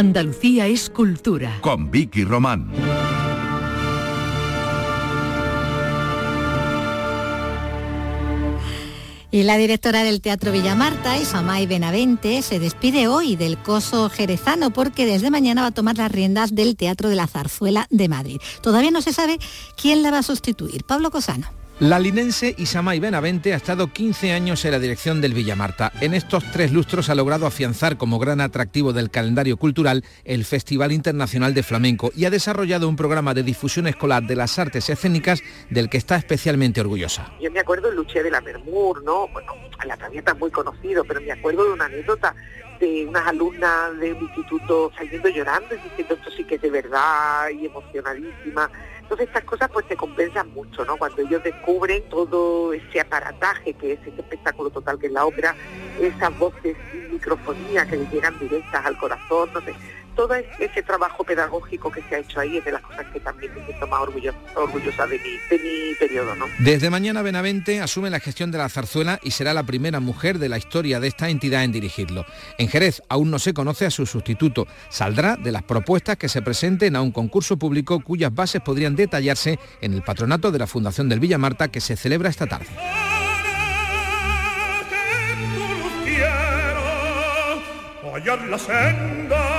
[0.00, 1.58] Andalucía es cultura.
[1.60, 2.70] Con Vicky Román.
[9.32, 15.06] Y la directora del Teatro Villamarta, Isamay Benavente, se despide hoy del coso jerezano porque
[15.06, 18.40] desde mañana va a tomar las riendas del Teatro de la Zarzuela de Madrid.
[18.60, 19.38] Todavía no se sabe
[19.76, 20.82] quién la va a sustituir.
[20.82, 21.59] Pablo Cosano.
[21.80, 25.90] La linense Isamay Benavente ha estado 15 años en la dirección del Villamarta.
[26.02, 30.92] En estos tres lustros ha logrado afianzar como gran atractivo del calendario cultural el Festival
[30.92, 35.42] Internacional de Flamenco y ha desarrollado un programa de difusión escolar de las artes escénicas
[35.70, 37.32] del que está especialmente orgullosa.
[37.40, 39.28] Yo me acuerdo Luché de la Mermur, ¿no?
[39.28, 39.54] Bueno,
[39.86, 42.34] la traviata es muy conocido, pero me acuerdo de una anécdota
[42.78, 46.70] de unas alumnas de un instituto saliendo llorando y diciendo esto sí que es de
[46.70, 48.70] verdad y emocionadísima
[49.10, 50.96] entonces estas cosas pues te compensan mucho, ¿no?
[50.96, 55.56] Cuando ellos descubren todo ese aparataje que es ese espectáculo total que es la ópera,
[56.00, 59.60] esas voces y microfonía que les llegan directas al corazón, no
[60.14, 63.54] todo ese trabajo pedagógico que se ha hecho ahí es de las cosas que también
[63.54, 66.34] me siento más orgullosa, orgullosa de, mi, de mi periodo.
[66.34, 66.46] ¿no?
[66.58, 70.48] Desde mañana Benavente asume la gestión de la zarzuela y será la primera mujer de
[70.48, 72.24] la historia de esta entidad en dirigirlo.
[72.58, 74.66] En Jerez aún no se conoce a su sustituto.
[74.88, 79.58] Saldrá de las propuestas que se presenten a un concurso público cuyas bases podrían detallarse
[79.80, 82.68] en el patronato de la Fundación del Villa Marta que se celebra esta tarde.
[88.48, 89.49] la senda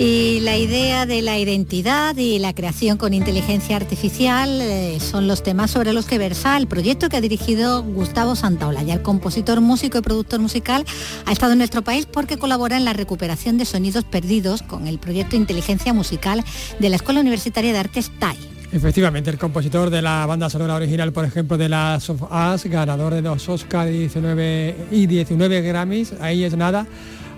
[0.00, 5.42] Y la idea de la identidad y la creación con inteligencia artificial eh, son los
[5.42, 8.94] temas sobre los que versa el proyecto que ha dirigido Gustavo Santaolalla.
[8.94, 10.84] El compositor, músico y productor musical
[11.26, 15.00] ha estado en nuestro país porque colabora en la recuperación de sonidos perdidos con el
[15.00, 16.44] proyecto Inteligencia Musical
[16.78, 18.36] de la Escuela Universitaria de Artes TAI.
[18.70, 23.14] Efectivamente, el compositor de la banda sonora original, por ejemplo, de las of Us, ganador
[23.14, 26.86] de los Oscar y 19, y 19 Grammys, ahí es nada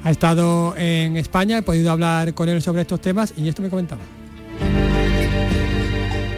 [0.03, 3.71] ha estado en España, he podido hablar con él sobre estos temas y esto me
[3.71, 4.03] comentaba.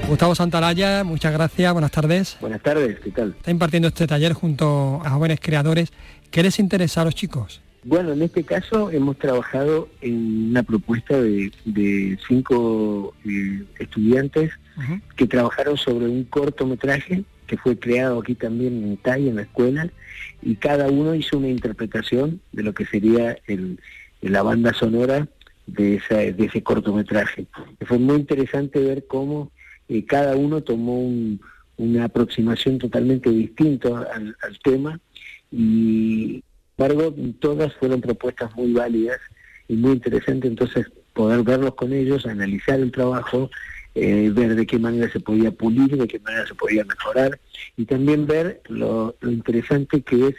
[0.09, 2.37] Gustavo Santalaya, muchas gracias, buenas tardes.
[2.41, 3.35] Buenas tardes, ¿qué tal?
[3.37, 5.91] Está impartiendo este taller junto a jóvenes creadores.
[6.31, 7.63] ¿Qué les interesa a los chicos?
[7.85, 14.53] Bueno, en este caso hemos trabajado en una propuesta de, cinco eh, estudiantes
[15.17, 19.91] que trabajaron sobre un cortometraje que fue creado aquí también en TAI, en la escuela,
[20.41, 23.79] y cada uno hizo una interpretación de lo que sería el,
[24.23, 25.29] la banda sonora
[25.67, 27.47] de, esa, de ese cortometraje.
[27.87, 29.53] Fue muy interesante ver cómo
[29.89, 31.07] eh, cada uno tomó
[31.77, 35.01] una aproximación totalmente distinta al, tema
[35.51, 36.43] y,
[36.77, 39.19] sin embargo, todas fueron propuestas muy válidas
[39.69, 43.51] y muy interesantes, entonces poder verlos con ellos, analizar el trabajo,
[43.95, 47.39] eh, ver de qué manera se podía pulir, de qué manera se podía mejorar
[47.77, 50.35] y también ver lo, interesante que es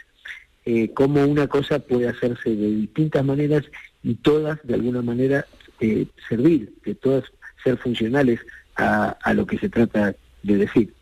[0.64, 3.64] eh, cómo una cosa puede hacerse de distintas maneras
[4.02, 5.46] y todas de alguna manera
[5.80, 7.24] eh, servir, que todas
[7.62, 8.40] ser funcionales
[8.76, 10.92] a, lo que se trata de decir.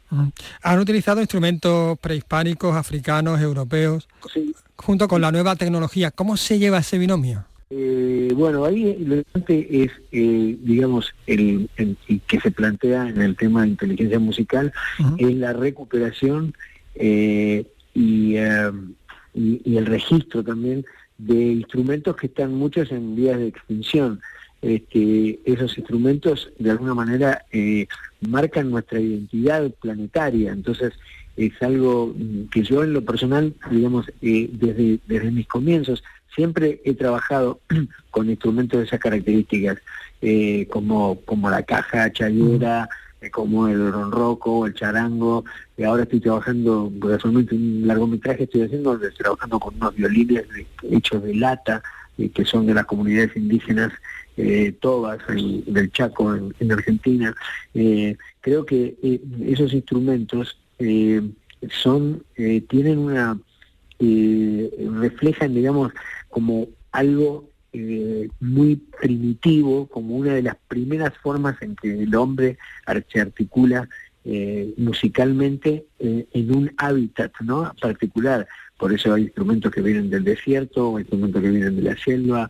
[0.63, 4.09] Han utilizado instrumentos prehispánicos, africanos, europeos,
[4.77, 6.11] junto con la nueva tecnología.
[6.11, 7.47] ¿Cómo se lleva ese binomio?
[7.75, 11.71] Eh, bueno, ahí lo importante es, eh, digamos, el,
[12.27, 14.75] que se plantea en el tema de inteligencia musical,
[15.17, 16.53] es la recuperación
[16.97, 17.65] eh,
[17.95, 20.85] y, y, el registro también
[21.17, 24.21] de instrumentos que están muchos en vías de extinción.
[24.61, 27.47] Este, esos instrumentos de alguna manera
[28.21, 30.93] marcan nuestra identidad planetaria, entonces
[31.39, 32.15] es algo
[32.51, 36.05] que yo en lo personal, digamos, desde, desde mis comienzos,
[36.35, 37.61] siempre he trabajado
[38.11, 39.79] con instrumentos de esas características,
[40.21, 42.89] eh, como, como la caja chayera,
[43.21, 45.45] eh, como el ronroco, el charango,
[45.77, 50.45] y ahora estoy trabajando, casualmente un largometraje estoy haciendo, estoy trabajando con unos violines
[50.91, 51.83] hechos de lata,
[52.19, 53.93] eh, que son de las comunidades indígenas
[54.81, 57.35] tobas del Chaco en, Argentina.
[58.41, 58.97] creo que
[59.47, 60.59] esos instrumentos
[61.69, 62.25] son
[62.69, 63.39] tienen una
[65.01, 65.93] reflejan, digamos,
[66.29, 72.59] como algo eh, muy primitivo, como una de las primeras formas en que el hombre
[73.11, 73.89] se articula
[74.27, 77.73] eh, musicalmente eh, en un hábitat ¿no?
[77.81, 78.47] particular.
[78.77, 82.49] Por eso hay instrumentos que vienen del desierto, instrumentos que vienen de la selva.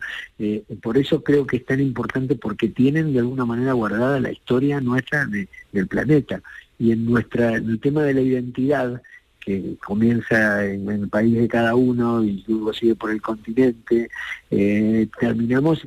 [0.81, 4.81] por eso creo que es tan importante porque tienen de alguna manera guardada la historia
[4.81, 5.25] nuestra
[5.71, 6.41] del planeta.
[6.79, 9.01] Y en, nuestra, en el tema de la identidad,
[9.43, 14.09] que comienza en, el país de cada uno y luego sigue por el continente,
[14.49, 15.85] eh, terminamos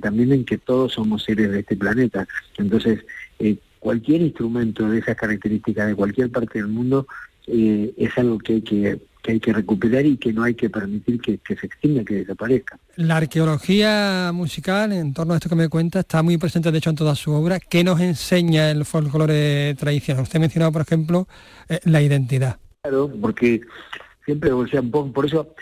[0.00, 2.26] también en que todos somos seres de este planeta.
[2.58, 3.00] Entonces,
[3.38, 7.06] eh, cualquier instrumento de esas características de cualquier parte del mundo
[7.46, 11.20] eh, es algo que hay que, hay que recuperar y que no hay que permitir
[11.20, 12.78] que, se extinga, que desaparezca.
[12.96, 16.90] La arqueología musical, en torno a esto que me cuenta, está muy presente de hecho
[16.90, 17.58] en toda su obra.
[17.58, 20.24] ¿Qué nos enseña el folclore tradicional?
[20.24, 21.26] Usted mencionaba, por ejemplo,
[21.84, 22.58] la identidad.
[22.84, 23.60] Claro, porque
[24.24, 25.54] siempre, o sea, por eso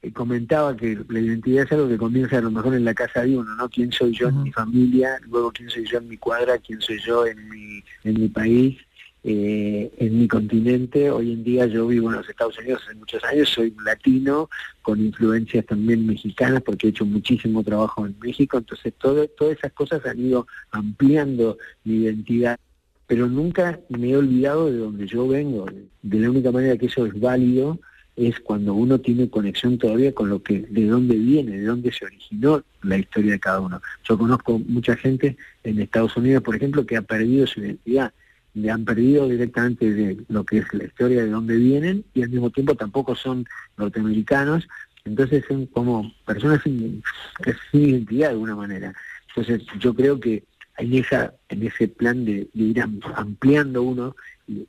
[0.00, 3.22] eh, comentaba que la identidad es algo que comienza a lo mejor en la casa
[3.22, 3.68] de uno, ¿no?
[3.68, 5.18] ¿Quién soy yo en mi familia?
[5.26, 6.56] Luego, ¿quién soy yo en mi cuadra?
[6.58, 8.78] ¿Quién soy yo en mi, en mi país?
[9.24, 11.10] Eh, en mi continente.
[11.10, 14.48] Hoy en día yo vivo en los Estados Unidos hace muchos años, soy latino,
[14.80, 19.72] con influencias también mexicanas, porque he hecho muchísimo trabajo en México, entonces todo, todas esas
[19.72, 22.60] cosas han ido ampliando mi identidad
[23.08, 25.66] pero nunca me he olvidado de donde yo vengo.
[26.02, 27.80] De la única manera que eso es válido
[28.14, 32.04] es cuando uno tiene conexión todavía con lo que, de dónde viene, de dónde se
[32.04, 33.80] originó la historia de cada uno.
[34.04, 38.12] Yo conozco mucha gente en Estados Unidos, por ejemplo, que ha perdido su identidad,
[38.52, 42.28] le han perdido directamente de lo que es la historia de dónde vienen y al
[42.28, 43.46] mismo tiempo tampoco son
[43.78, 44.68] norteamericanos,
[45.06, 47.02] entonces son como personas sin,
[47.70, 48.92] sin identidad de alguna manera.
[49.28, 50.42] Entonces yo creo que
[50.78, 52.82] en, esa, en ese plan de, ir
[53.14, 54.16] ampliando uno,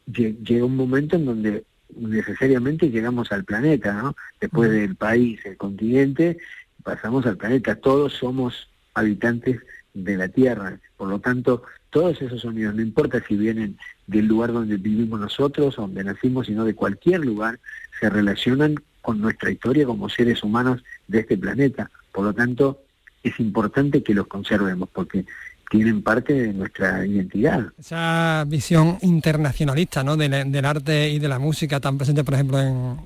[0.08, 1.64] llega un momento en donde
[1.96, 4.16] necesariamente llegamos al planeta, ¿no?
[4.40, 6.38] Después del país, el continente,
[6.84, 7.76] pasamos al planeta.
[7.76, 9.62] Todos somos habitantes
[9.94, 10.80] de la Tierra.
[10.98, 15.76] Por lo tanto, todos esos sonidos, no importa si vienen del lugar donde vivimos nosotros,
[15.76, 17.60] donde nacimos, sino de cualquier lugar,
[18.00, 21.90] se relacionan con nuestra historia como seres humanos de este planeta.
[22.12, 22.82] Por lo tanto,
[23.24, 25.26] es importante que los conservemos, porque
[25.70, 27.72] tienen parte de nuestra identidad.
[27.78, 30.18] Esa visión internacionalista ¿no?
[30.18, 32.60] del, arte y de la música tan presente, por ejemplo,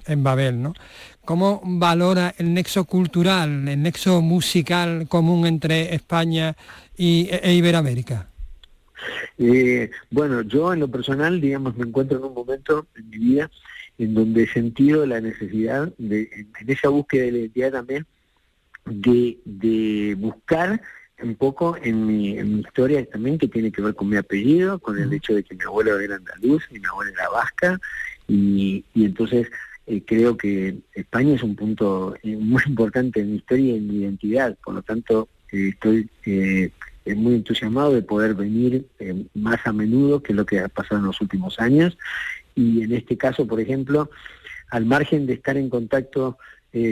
[0.05, 0.73] en, Babel, ¿no?
[1.25, 6.55] ¿Cómo valora el nexo cultural, el nexo musical común entre España
[6.97, 8.27] y, e, Iberoamérica?
[9.37, 13.51] Eh, bueno, yo en lo personal, digamos, me encuentro en un momento en mi vida
[13.97, 18.05] en donde he sentido la necesidad, de, en esa búsqueda de la identidad también,
[18.85, 20.81] de, de buscar
[21.23, 25.11] un poco en mi, historia también que tiene que ver con mi apellido, con el
[25.13, 27.79] hecho de que mi abuelo era andaluz y mi abuela era vasca,
[28.27, 29.47] y, entonces
[29.87, 33.87] eh, creo que España es un punto eh, muy importante en mi historia y en
[33.87, 36.09] mi identidad, por lo tanto eh, estoy
[37.05, 38.85] muy entusiasmado de poder venir
[39.33, 41.97] más a menudo que lo que ha pasado en los últimos años,
[42.55, 44.09] y en este caso, por ejemplo,
[44.69, 46.37] al margen de estar en contacto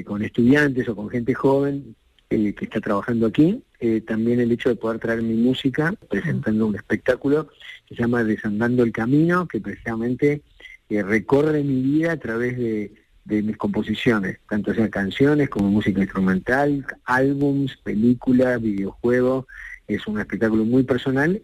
[0.05, 1.95] con estudiantes o con gente joven,
[2.29, 6.75] que está trabajando aquí, eh, también el hecho de poder traer mi música presentando un
[6.75, 7.47] espectáculo
[7.87, 10.43] que se llama Desandando el Camino, que precisamente
[10.87, 12.91] eh, recorre mi vida a través de,
[13.25, 19.45] mis composiciones, tanto sean canciones como música instrumental, álbums, películas, videojuegos.
[19.87, 21.41] Es un espectáculo muy personal.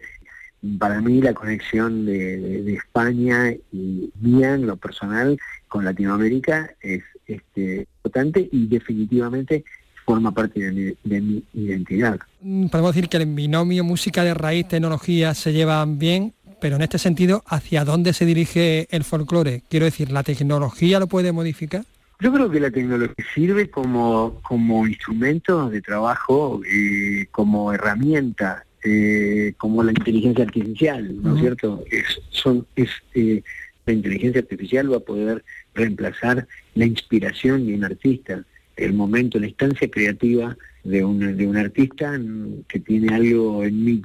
[0.78, 7.88] Para mí la conexión de, España y mía en lo personal con Latinoamérica es este,
[8.04, 9.64] importante y definitivamente
[10.08, 10.72] forma parte
[11.03, 12.18] de mi, identidad.
[12.41, 16.82] Mm, podemos decir que el binomio música de raíz, tecnología se llevan bien, pero en
[16.82, 19.64] este sentido, ¿hacia dónde se dirige el folclore?
[19.70, 21.84] Quiero decir, ¿la tecnología lo puede modificar?
[22.22, 29.53] Yo creo que la tecnología sirve como, como instrumento de trabajo, eh, como herramienta, eh,
[29.58, 31.84] como la inteligencia artificial, ¿no es cierto?
[31.91, 33.43] Es, son, es, eh,
[33.86, 35.43] la inteligencia artificial va a poder
[35.76, 38.43] reemplazar la inspiración de un artista,
[38.78, 42.20] el momento, la instancia creativa de un, de un artista
[42.68, 44.02] que tiene algo en mí,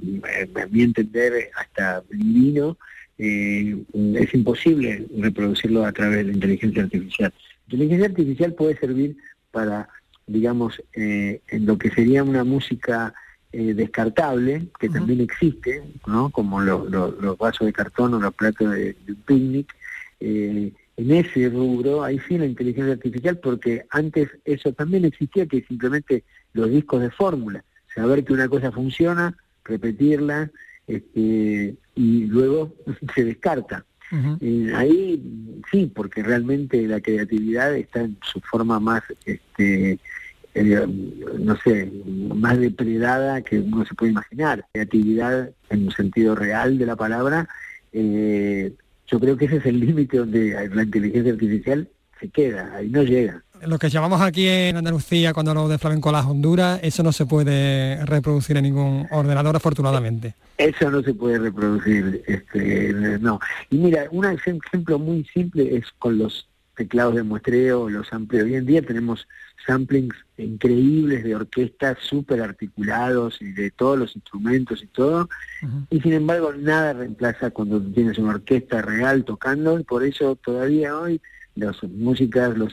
[0.61, 2.77] a mi entender, hasta divino,
[3.18, 7.33] es imposible reproducirlo a través de la inteligencia artificial.
[7.68, 9.16] La inteligencia artificial puede servir
[9.53, 9.89] para,
[10.27, 13.14] digamos, eh, en lo que sería una música
[13.53, 16.31] eh, descartable, que también existe, ¿no?
[16.31, 19.75] como los vasos de cartón o los platos de, un picnic.
[20.20, 25.62] Eh, en ese rubro, ahí sí la inteligencia artificial, porque antes eso también existía, que
[25.62, 27.64] simplemente los discos de fórmula,
[27.95, 30.51] saber que una cosa funciona, repetirla,
[30.86, 32.74] este, y luego
[33.14, 33.84] se descarta.
[34.43, 39.99] Eh, ahí sí, porque realmente la creatividad está en su forma más, este,
[40.55, 40.86] eh,
[41.38, 41.90] no sé,
[42.34, 44.66] más depredada que uno se puede imaginar.
[44.74, 47.49] Creatividad en un sentido real de la palabra,
[47.90, 48.74] eh,
[49.12, 51.88] yo creo que ese es el límite donde la inteligencia artificial
[52.18, 56.10] se queda, ahí no llega lo que llamamos aquí en Andalucía cuando hablamos de flamenco
[56.10, 60.34] las Honduras, eso no se puede reproducir en ningún ordenador afortunadamente.
[60.58, 63.38] Eso no se puede reproducir, este, no.
[63.70, 68.42] Y mira, un ejemplo muy simple es con los teclados de muestreo, los samples.
[68.42, 69.28] Hoy en día tenemos
[69.66, 75.28] samplings increíbles de orquestas súper articulados y de todos los instrumentos y todo,
[75.90, 80.98] y sin embargo nada reemplaza cuando tienes una orquesta real tocando, y por eso todavía
[80.98, 81.20] hoy
[81.54, 82.72] las músicas, los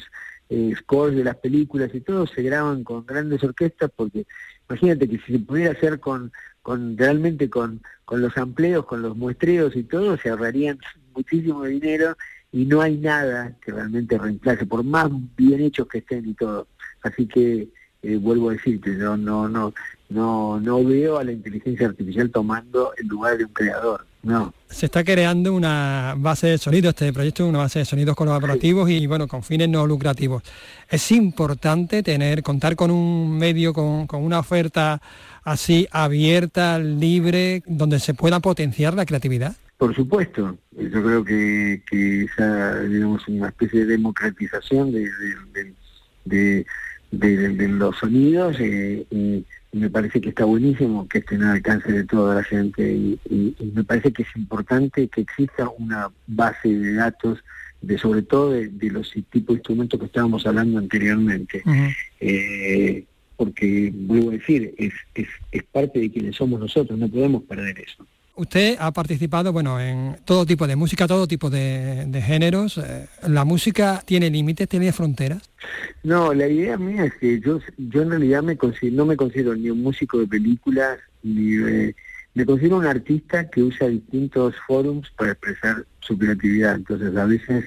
[0.50, 4.26] eh, scores de las películas y todo se graban con grandes orquestas porque
[4.68, 6.32] imagínate que si se pudiera hacer con,
[6.64, 10.80] con realmente con, con los amplios, con los muestreos y todo, se ahorrarían
[11.14, 12.16] muchísimo dinero
[12.52, 16.68] y no hay nada que realmente reemplace, por más bien hechos que estén y todo.
[17.04, 17.70] Así que
[18.02, 19.74] eh, vuelvo a decirte, yo no, no,
[20.10, 24.06] no, no veo a la inteligencia artificial tomando el lugar de un creador.
[24.22, 24.54] No.
[24.70, 28.90] Se está creando una base de sonidos, este proyecto es una base de sonidos colaborativos
[28.90, 30.44] y bueno, con fines no lucrativos.
[30.90, 35.02] Es importante tener, contar con un medio, con, una oferta
[35.44, 39.56] así abierta, libre, donde se pueda potenciar la creatividad.
[39.78, 45.10] Por supuesto, yo creo que, que esa, digamos, una especie de democratización de,
[45.54, 45.74] de,
[46.26, 46.66] de
[47.12, 52.36] los sonidos eh, y me parece que está buenísimo que estén al alcance de toda
[52.36, 53.20] la gente y,
[53.74, 57.40] me parece que es importante que exista una base de datos
[57.82, 61.64] de sobre todo de, los tipos de instrumentos que estábamos hablando anteriormente.
[62.20, 63.06] Eh,
[63.38, 67.80] porque, vuelvo a decir, es, es, es parte de quienes somos nosotros, no podemos perder
[67.80, 68.06] eso.
[68.40, 72.78] Usted ha participado bueno, en todo tipo de música, todo tipo de, géneros.
[72.78, 75.50] Eh, ¿La música tiene límites, tiene fronteras?
[76.04, 78.58] No, la idea mía es que yo, yo en realidad me
[78.94, 81.92] no me considero ni un músico de películas, ni
[82.34, 86.76] me considero un artista que usa distintos forums para expresar su creatividad.
[86.76, 87.66] Entonces a veces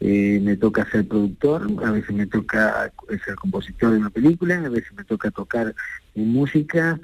[0.00, 2.92] eh, me toca ser productor, a veces me toca
[3.24, 5.74] ser compositor de una película, a veces me toca tocar
[6.14, 7.00] música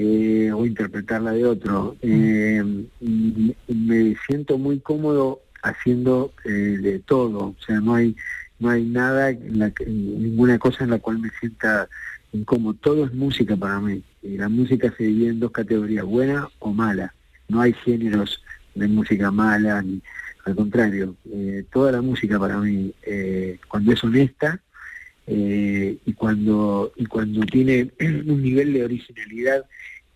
[0.00, 1.96] eh, o interpretarla de otro.
[2.02, 2.62] Eh,
[3.00, 8.14] me siento muy cómodo haciendo eh, de todo, o sea, no hay
[8.60, 11.88] no hay nada, ninguna cosa en la cual me sienta
[12.32, 12.74] incómodo.
[12.74, 14.02] Todo es música para mí.
[14.22, 17.14] Y la música se divide en dos categorías, buena o mala.
[17.48, 18.42] No hay géneros
[18.74, 20.00] de música mala, ni,
[20.44, 21.16] al contrario.
[21.72, 22.92] toda la música para mí,
[23.68, 24.60] cuando es honesta,
[25.30, 29.66] eh, y cuando y cuando tiene un nivel de originalidad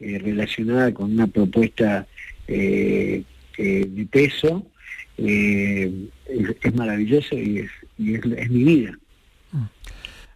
[0.02, 2.06] eh, relacionada con una propuesta
[2.48, 3.22] eh,
[3.56, 4.66] de peso
[5.16, 8.98] es, maravilloso y es, y es, mi vida
[9.52, 9.64] mm.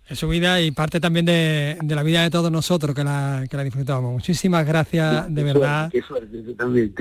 [0.09, 3.57] es su vida y parte también de, la vida de todos nosotros que la, que
[3.57, 4.13] la disfrutamos.
[4.13, 5.91] Muchísimas gracias, de verdad.
[5.91, 6.95] qué suerte, eso también,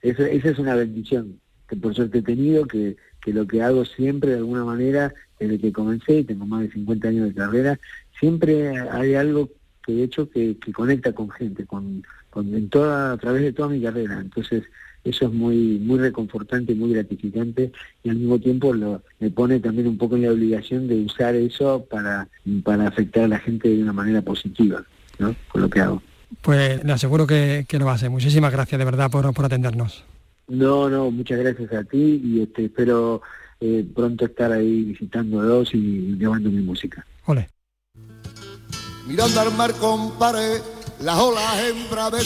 [0.00, 1.38] esa es una bendición
[1.68, 5.58] que por suerte he tenido, que, que lo que hago siempre de alguna manera desde
[5.58, 7.78] que comencé, tengo más de 50 años de carrera,
[8.18, 9.50] siempre hay algo
[9.88, 12.04] que he hecho que, conecta con gente, con,
[12.36, 14.20] en toda, a través de toda mi carrera.
[14.20, 14.64] Entonces,
[15.02, 17.72] eso es muy muy reconfortante, muy gratificante
[18.02, 21.34] y al mismo tiempo lo, me pone también un poco en la obligación de usar
[21.36, 22.28] eso para,
[22.64, 24.84] para afectar a la gente de una manera positiva,
[25.18, 25.34] ¿no?
[25.50, 26.02] Con lo que hago.
[26.42, 28.10] Pues le aseguro que, lo va a hacer.
[28.10, 30.04] Muchísimas gracias de verdad por, por atendernos.
[30.48, 33.22] No, no, muchas gracias a ti y este, espero
[33.60, 37.06] eh, pronto estar ahí visitándolos y llevando mi música.
[37.24, 37.48] Ole.
[39.08, 40.60] Mirando al mar, compadre,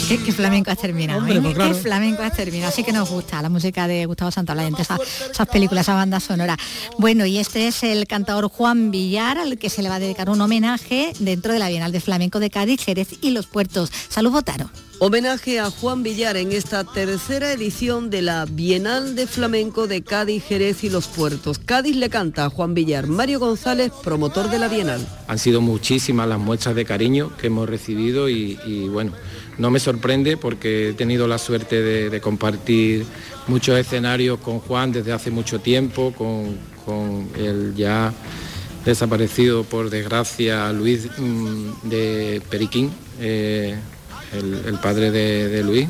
[0.08, 1.24] ¿Qué, flamenco has terminado?
[1.26, 1.40] ¿eh?
[1.40, 2.70] pues ¿Qué flamenco has terminado?
[2.70, 4.98] Así que nos gusta la música de Gustavo Santaolalla, esas,
[5.30, 6.56] esas películas, esa banda sonora.
[6.98, 10.28] Bueno, y este es el cantador Juan Villar, al que se le va a dedicar
[10.28, 13.92] un homenaje dentro de la Bienal de Flamenco de Cádiz, Jerez y Los Puertos.
[14.08, 14.70] Salud, Botaro.
[15.04, 20.44] Homenaje a Juan Villar en esta tercera edición de la Bienal de Flamenco de Cádiz,
[20.44, 21.58] Jerez y Los Puertos.
[21.58, 23.08] Cádiz le canta a Juan Villar.
[23.08, 25.04] Mario González, promotor de la Bienal.
[25.26, 28.54] Han sido muchísimas las muestras de cariño que hemos recibido y,
[28.92, 29.10] bueno,
[29.58, 33.04] no me sorprende porque he tenido la suerte de, compartir
[33.48, 38.14] muchos escenarios con Juan desde hace mucho tiempo, con, el ya
[38.84, 42.92] desaparecido por desgracia Luis mm, de Periquín.
[43.18, 43.76] Eh,
[44.32, 45.88] el, padre de, Luis,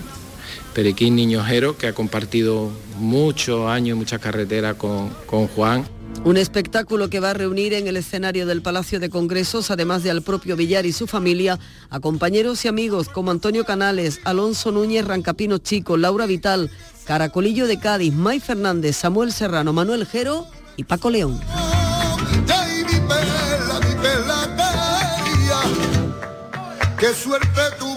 [0.74, 5.84] Periquín Niñojero, que ha compartido muchos años, muchas carreteras con, con Juan.
[6.24, 10.10] Un espectáculo que va a reunir en el escenario del Palacio de Congresos, además de
[10.10, 11.58] al propio Villar y su familia,
[11.90, 16.70] a compañeros y amigos como Antonio Canales, Alonso Núñez, Rancapino Chico, Laura Vital,
[17.04, 21.40] Caracolillo de Cádiz, May Fernández, Samuel Serrano, Manuel Jero y Paco León.
[26.98, 27.91] Qué suerte tuvo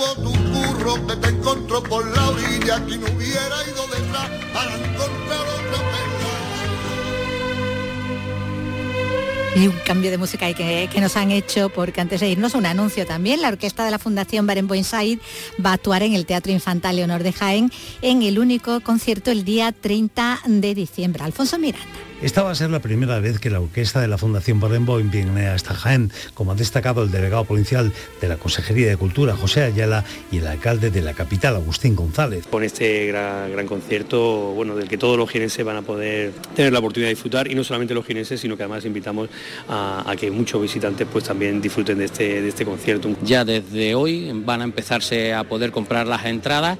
[9.55, 12.67] Y un cambio de música que, que nos han hecho, porque antes de irnos un
[12.67, 15.17] anuncio también, la orquesta de la Fundación Barenboim Said
[15.65, 17.71] va a actuar en el Teatro Infantil Leonor de Jaén
[18.03, 21.23] en el único concierto el día 30 de diciembre.
[21.23, 22.04] Alfonso Miranda.
[22.21, 25.47] Esta va a ser la primera vez que la orquesta de la Fundación Barenboim viene
[25.47, 27.91] hasta Jaén, como ha destacado el delegado provincial
[28.21, 32.47] de la Consejería de Cultura, José Ayala, y el alcalde de la capital, Agustín González.
[32.49, 36.79] Con este gran, concierto, bueno, del que todos los jienenses van a poder tener la
[36.79, 39.29] oportunidad de disfrutar, y no solamente los jienenses, sino que además invitamos
[39.67, 43.09] a, que muchos visitantes pues también disfruten de este, de este concierto.
[43.23, 46.77] Ya desde hoy van a empezarse a poder comprar las entradas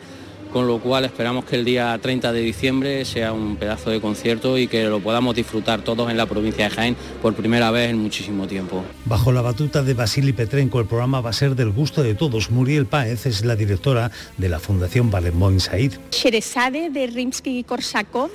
[0.56, 4.58] con lo cual esperamos que el día 30 de diciembre sea un pedazo de concierto
[4.58, 7.97] y que lo podamos disfrutar todos en la provincia de Jaén por primera vez en
[7.97, 8.82] muchísimo tiempo.
[9.03, 12.51] Bajo la batuta de Basili Petrenko, el programa va a ser del gusto de todos.
[12.51, 15.91] Muriel Páez es la directora de la Fundación Barenboim Said.
[16.12, 18.30] Sherezade de Rimsky-Korsakov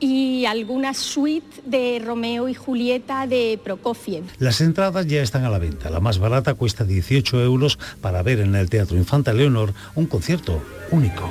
[0.00, 4.24] y alguna suite de Romeo y Julieta de Prokofiev.
[4.38, 5.88] Las entradas ya están a la venta.
[5.88, 10.62] La más barata cuesta 18 euros para ver en el Teatro Infanta Leonor un concierto
[10.90, 11.26] único.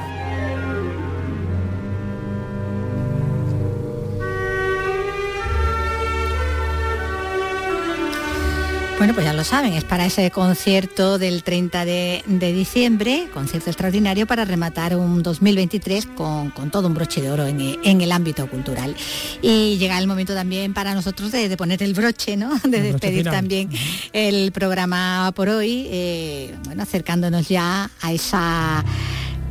[9.03, 12.23] Bueno, pues ya lo saben, es para ese concierto del 30 de,
[12.55, 18.11] diciembre, concierto extraordinario para rematar un 2023 con, todo un broche de oro en, el
[18.13, 18.95] ámbito cultural.
[19.41, 22.57] Y llega el momento también para nosotros de, poner el broche, ¿no?
[22.63, 23.69] De despedir también
[24.13, 28.85] el programa por hoy, eh, bueno, acercándonos ya a esa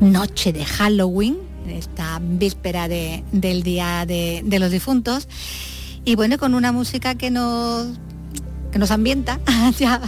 [0.00, 1.36] noche de Halloween,
[1.68, 5.28] esta víspera del Día de, de los Difuntos.
[6.06, 7.98] Y bueno, con una música que nos
[8.72, 9.38] que nos ambienta
[9.78, 10.00] ya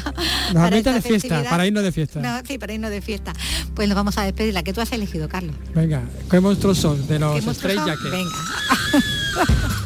[0.52, 2.42] nos ambienta de fiesta, para irnos de fiesta.
[2.46, 3.32] sí, para irnos de fiesta.
[3.74, 4.54] Pues nos vamos a despedir.
[4.54, 5.54] La que tú has elegido, Carlos.
[5.74, 8.10] Venga, ¿qué monstruos son de los Stray Jackets?
[8.10, 9.74] Venga.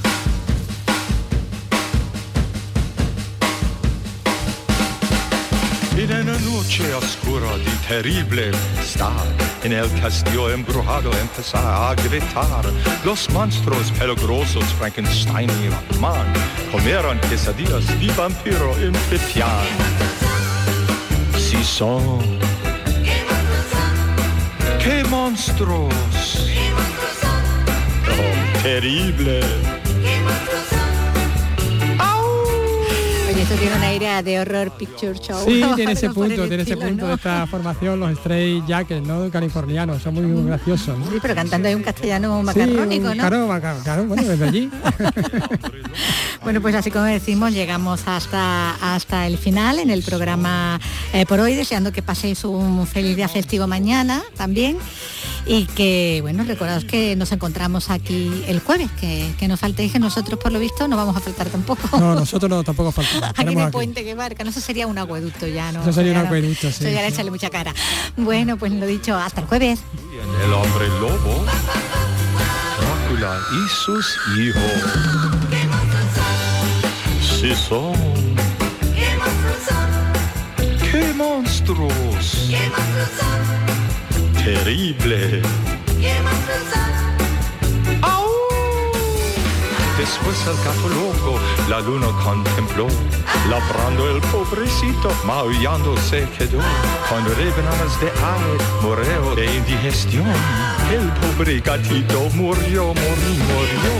[5.98, 9.10] En una noche oscura y terrible estar
[9.64, 12.64] en el castillo embrujado empezar a gritar.
[13.04, 16.32] Los monstruos peligrosos Frankenstein y Batman
[16.70, 19.66] comieron quesadillas y vampiro en Pepián.
[21.36, 22.20] Si son...
[24.78, 25.92] ¡Qué monstruos!
[28.06, 29.77] Oh, terrible.
[33.56, 35.42] Tiene una idea de horror picture show.
[35.44, 39.30] Sí, tiene ese punto, tiene ese punto de esta formación, los Stray Jackets, ¿no?
[39.30, 40.98] Californianos, son muy graciosos.
[41.10, 43.14] Sí, pero cantando hay un castellano macarrónico, ¿no?
[43.14, 43.48] Claro,
[43.82, 44.70] claro, bueno, desde allí.
[46.42, 50.78] bueno, pues así como decimos, llegamos hasta, hasta el final en el programa
[51.14, 54.76] eh, por hoy, deseando que paséis un feliz día festivo mañana también
[55.46, 59.98] y que, bueno, recordados que nos encontramos aquí el jueves, que, que nos faltéis, que
[59.98, 61.98] nosotros por lo visto no vamos a faltar tampoco.
[61.98, 63.37] No, nosotros no, tampoco faltamos.
[63.38, 65.82] Aquí en el puente que marca, no, eso sería un acueducto ya, ¿no?
[65.82, 66.84] Eso sería un acueducto, sí.
[66.84, 67.74] Eso ya echarle mucha cara.
[68.16, 69.80] Bueno, pues lo dicho, hasta el jueves.
[70.44, 71.44] El hombre lobo,
[72.80, 74.62] Drácula y sus hijos.
[77.40, 77.94] Sí son.
[78.94, 80.86] ¡Qué monstruos!
[80.90, 82.48] ¡Qué monstruos
[84.48, 85.42] terrible.
[89.98, 91.38] Después el gato loco
[91.68, 92.86] la luna contempló,
[93.50, 96.60] labrando el pobrecito, maullando se quedó,
[97.08, 100.26] con rebanadas de ave, moreo de indigestión,
[100.90, 103.94] el pobre gatito murió, murió, murió.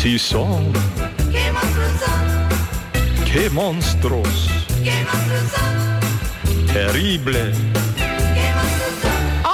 [0.00, 0.72] Si son,
[1.30, 3.24] ¿Qué monstruos son?
[3.32, 4.48] qué monstruos,
[4.82, 6.72] ¿Qué monstruos son?
[6.72, 7.52] terrible.
[7.96, 9.44] ¿Qué monstruos son?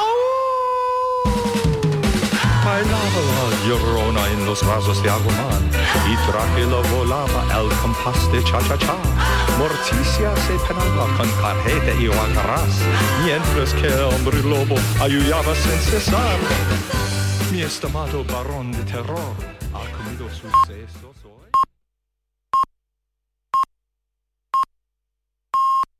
[3.70, 5.62] Llorona en los brazos de Agumán
[6.10, 8.96] y Drácula volaba al compás de cha-cha-cha.
[9.58, 12.74] Morticia se penaba con carreta y guacarás,
[13.24, 16.38] mientras que el hombre lobo ayudaba sin cesar.
[17.52, 19.34] Mi estimado varón de terror
[19.72, 21.19] ha comido sus sesos.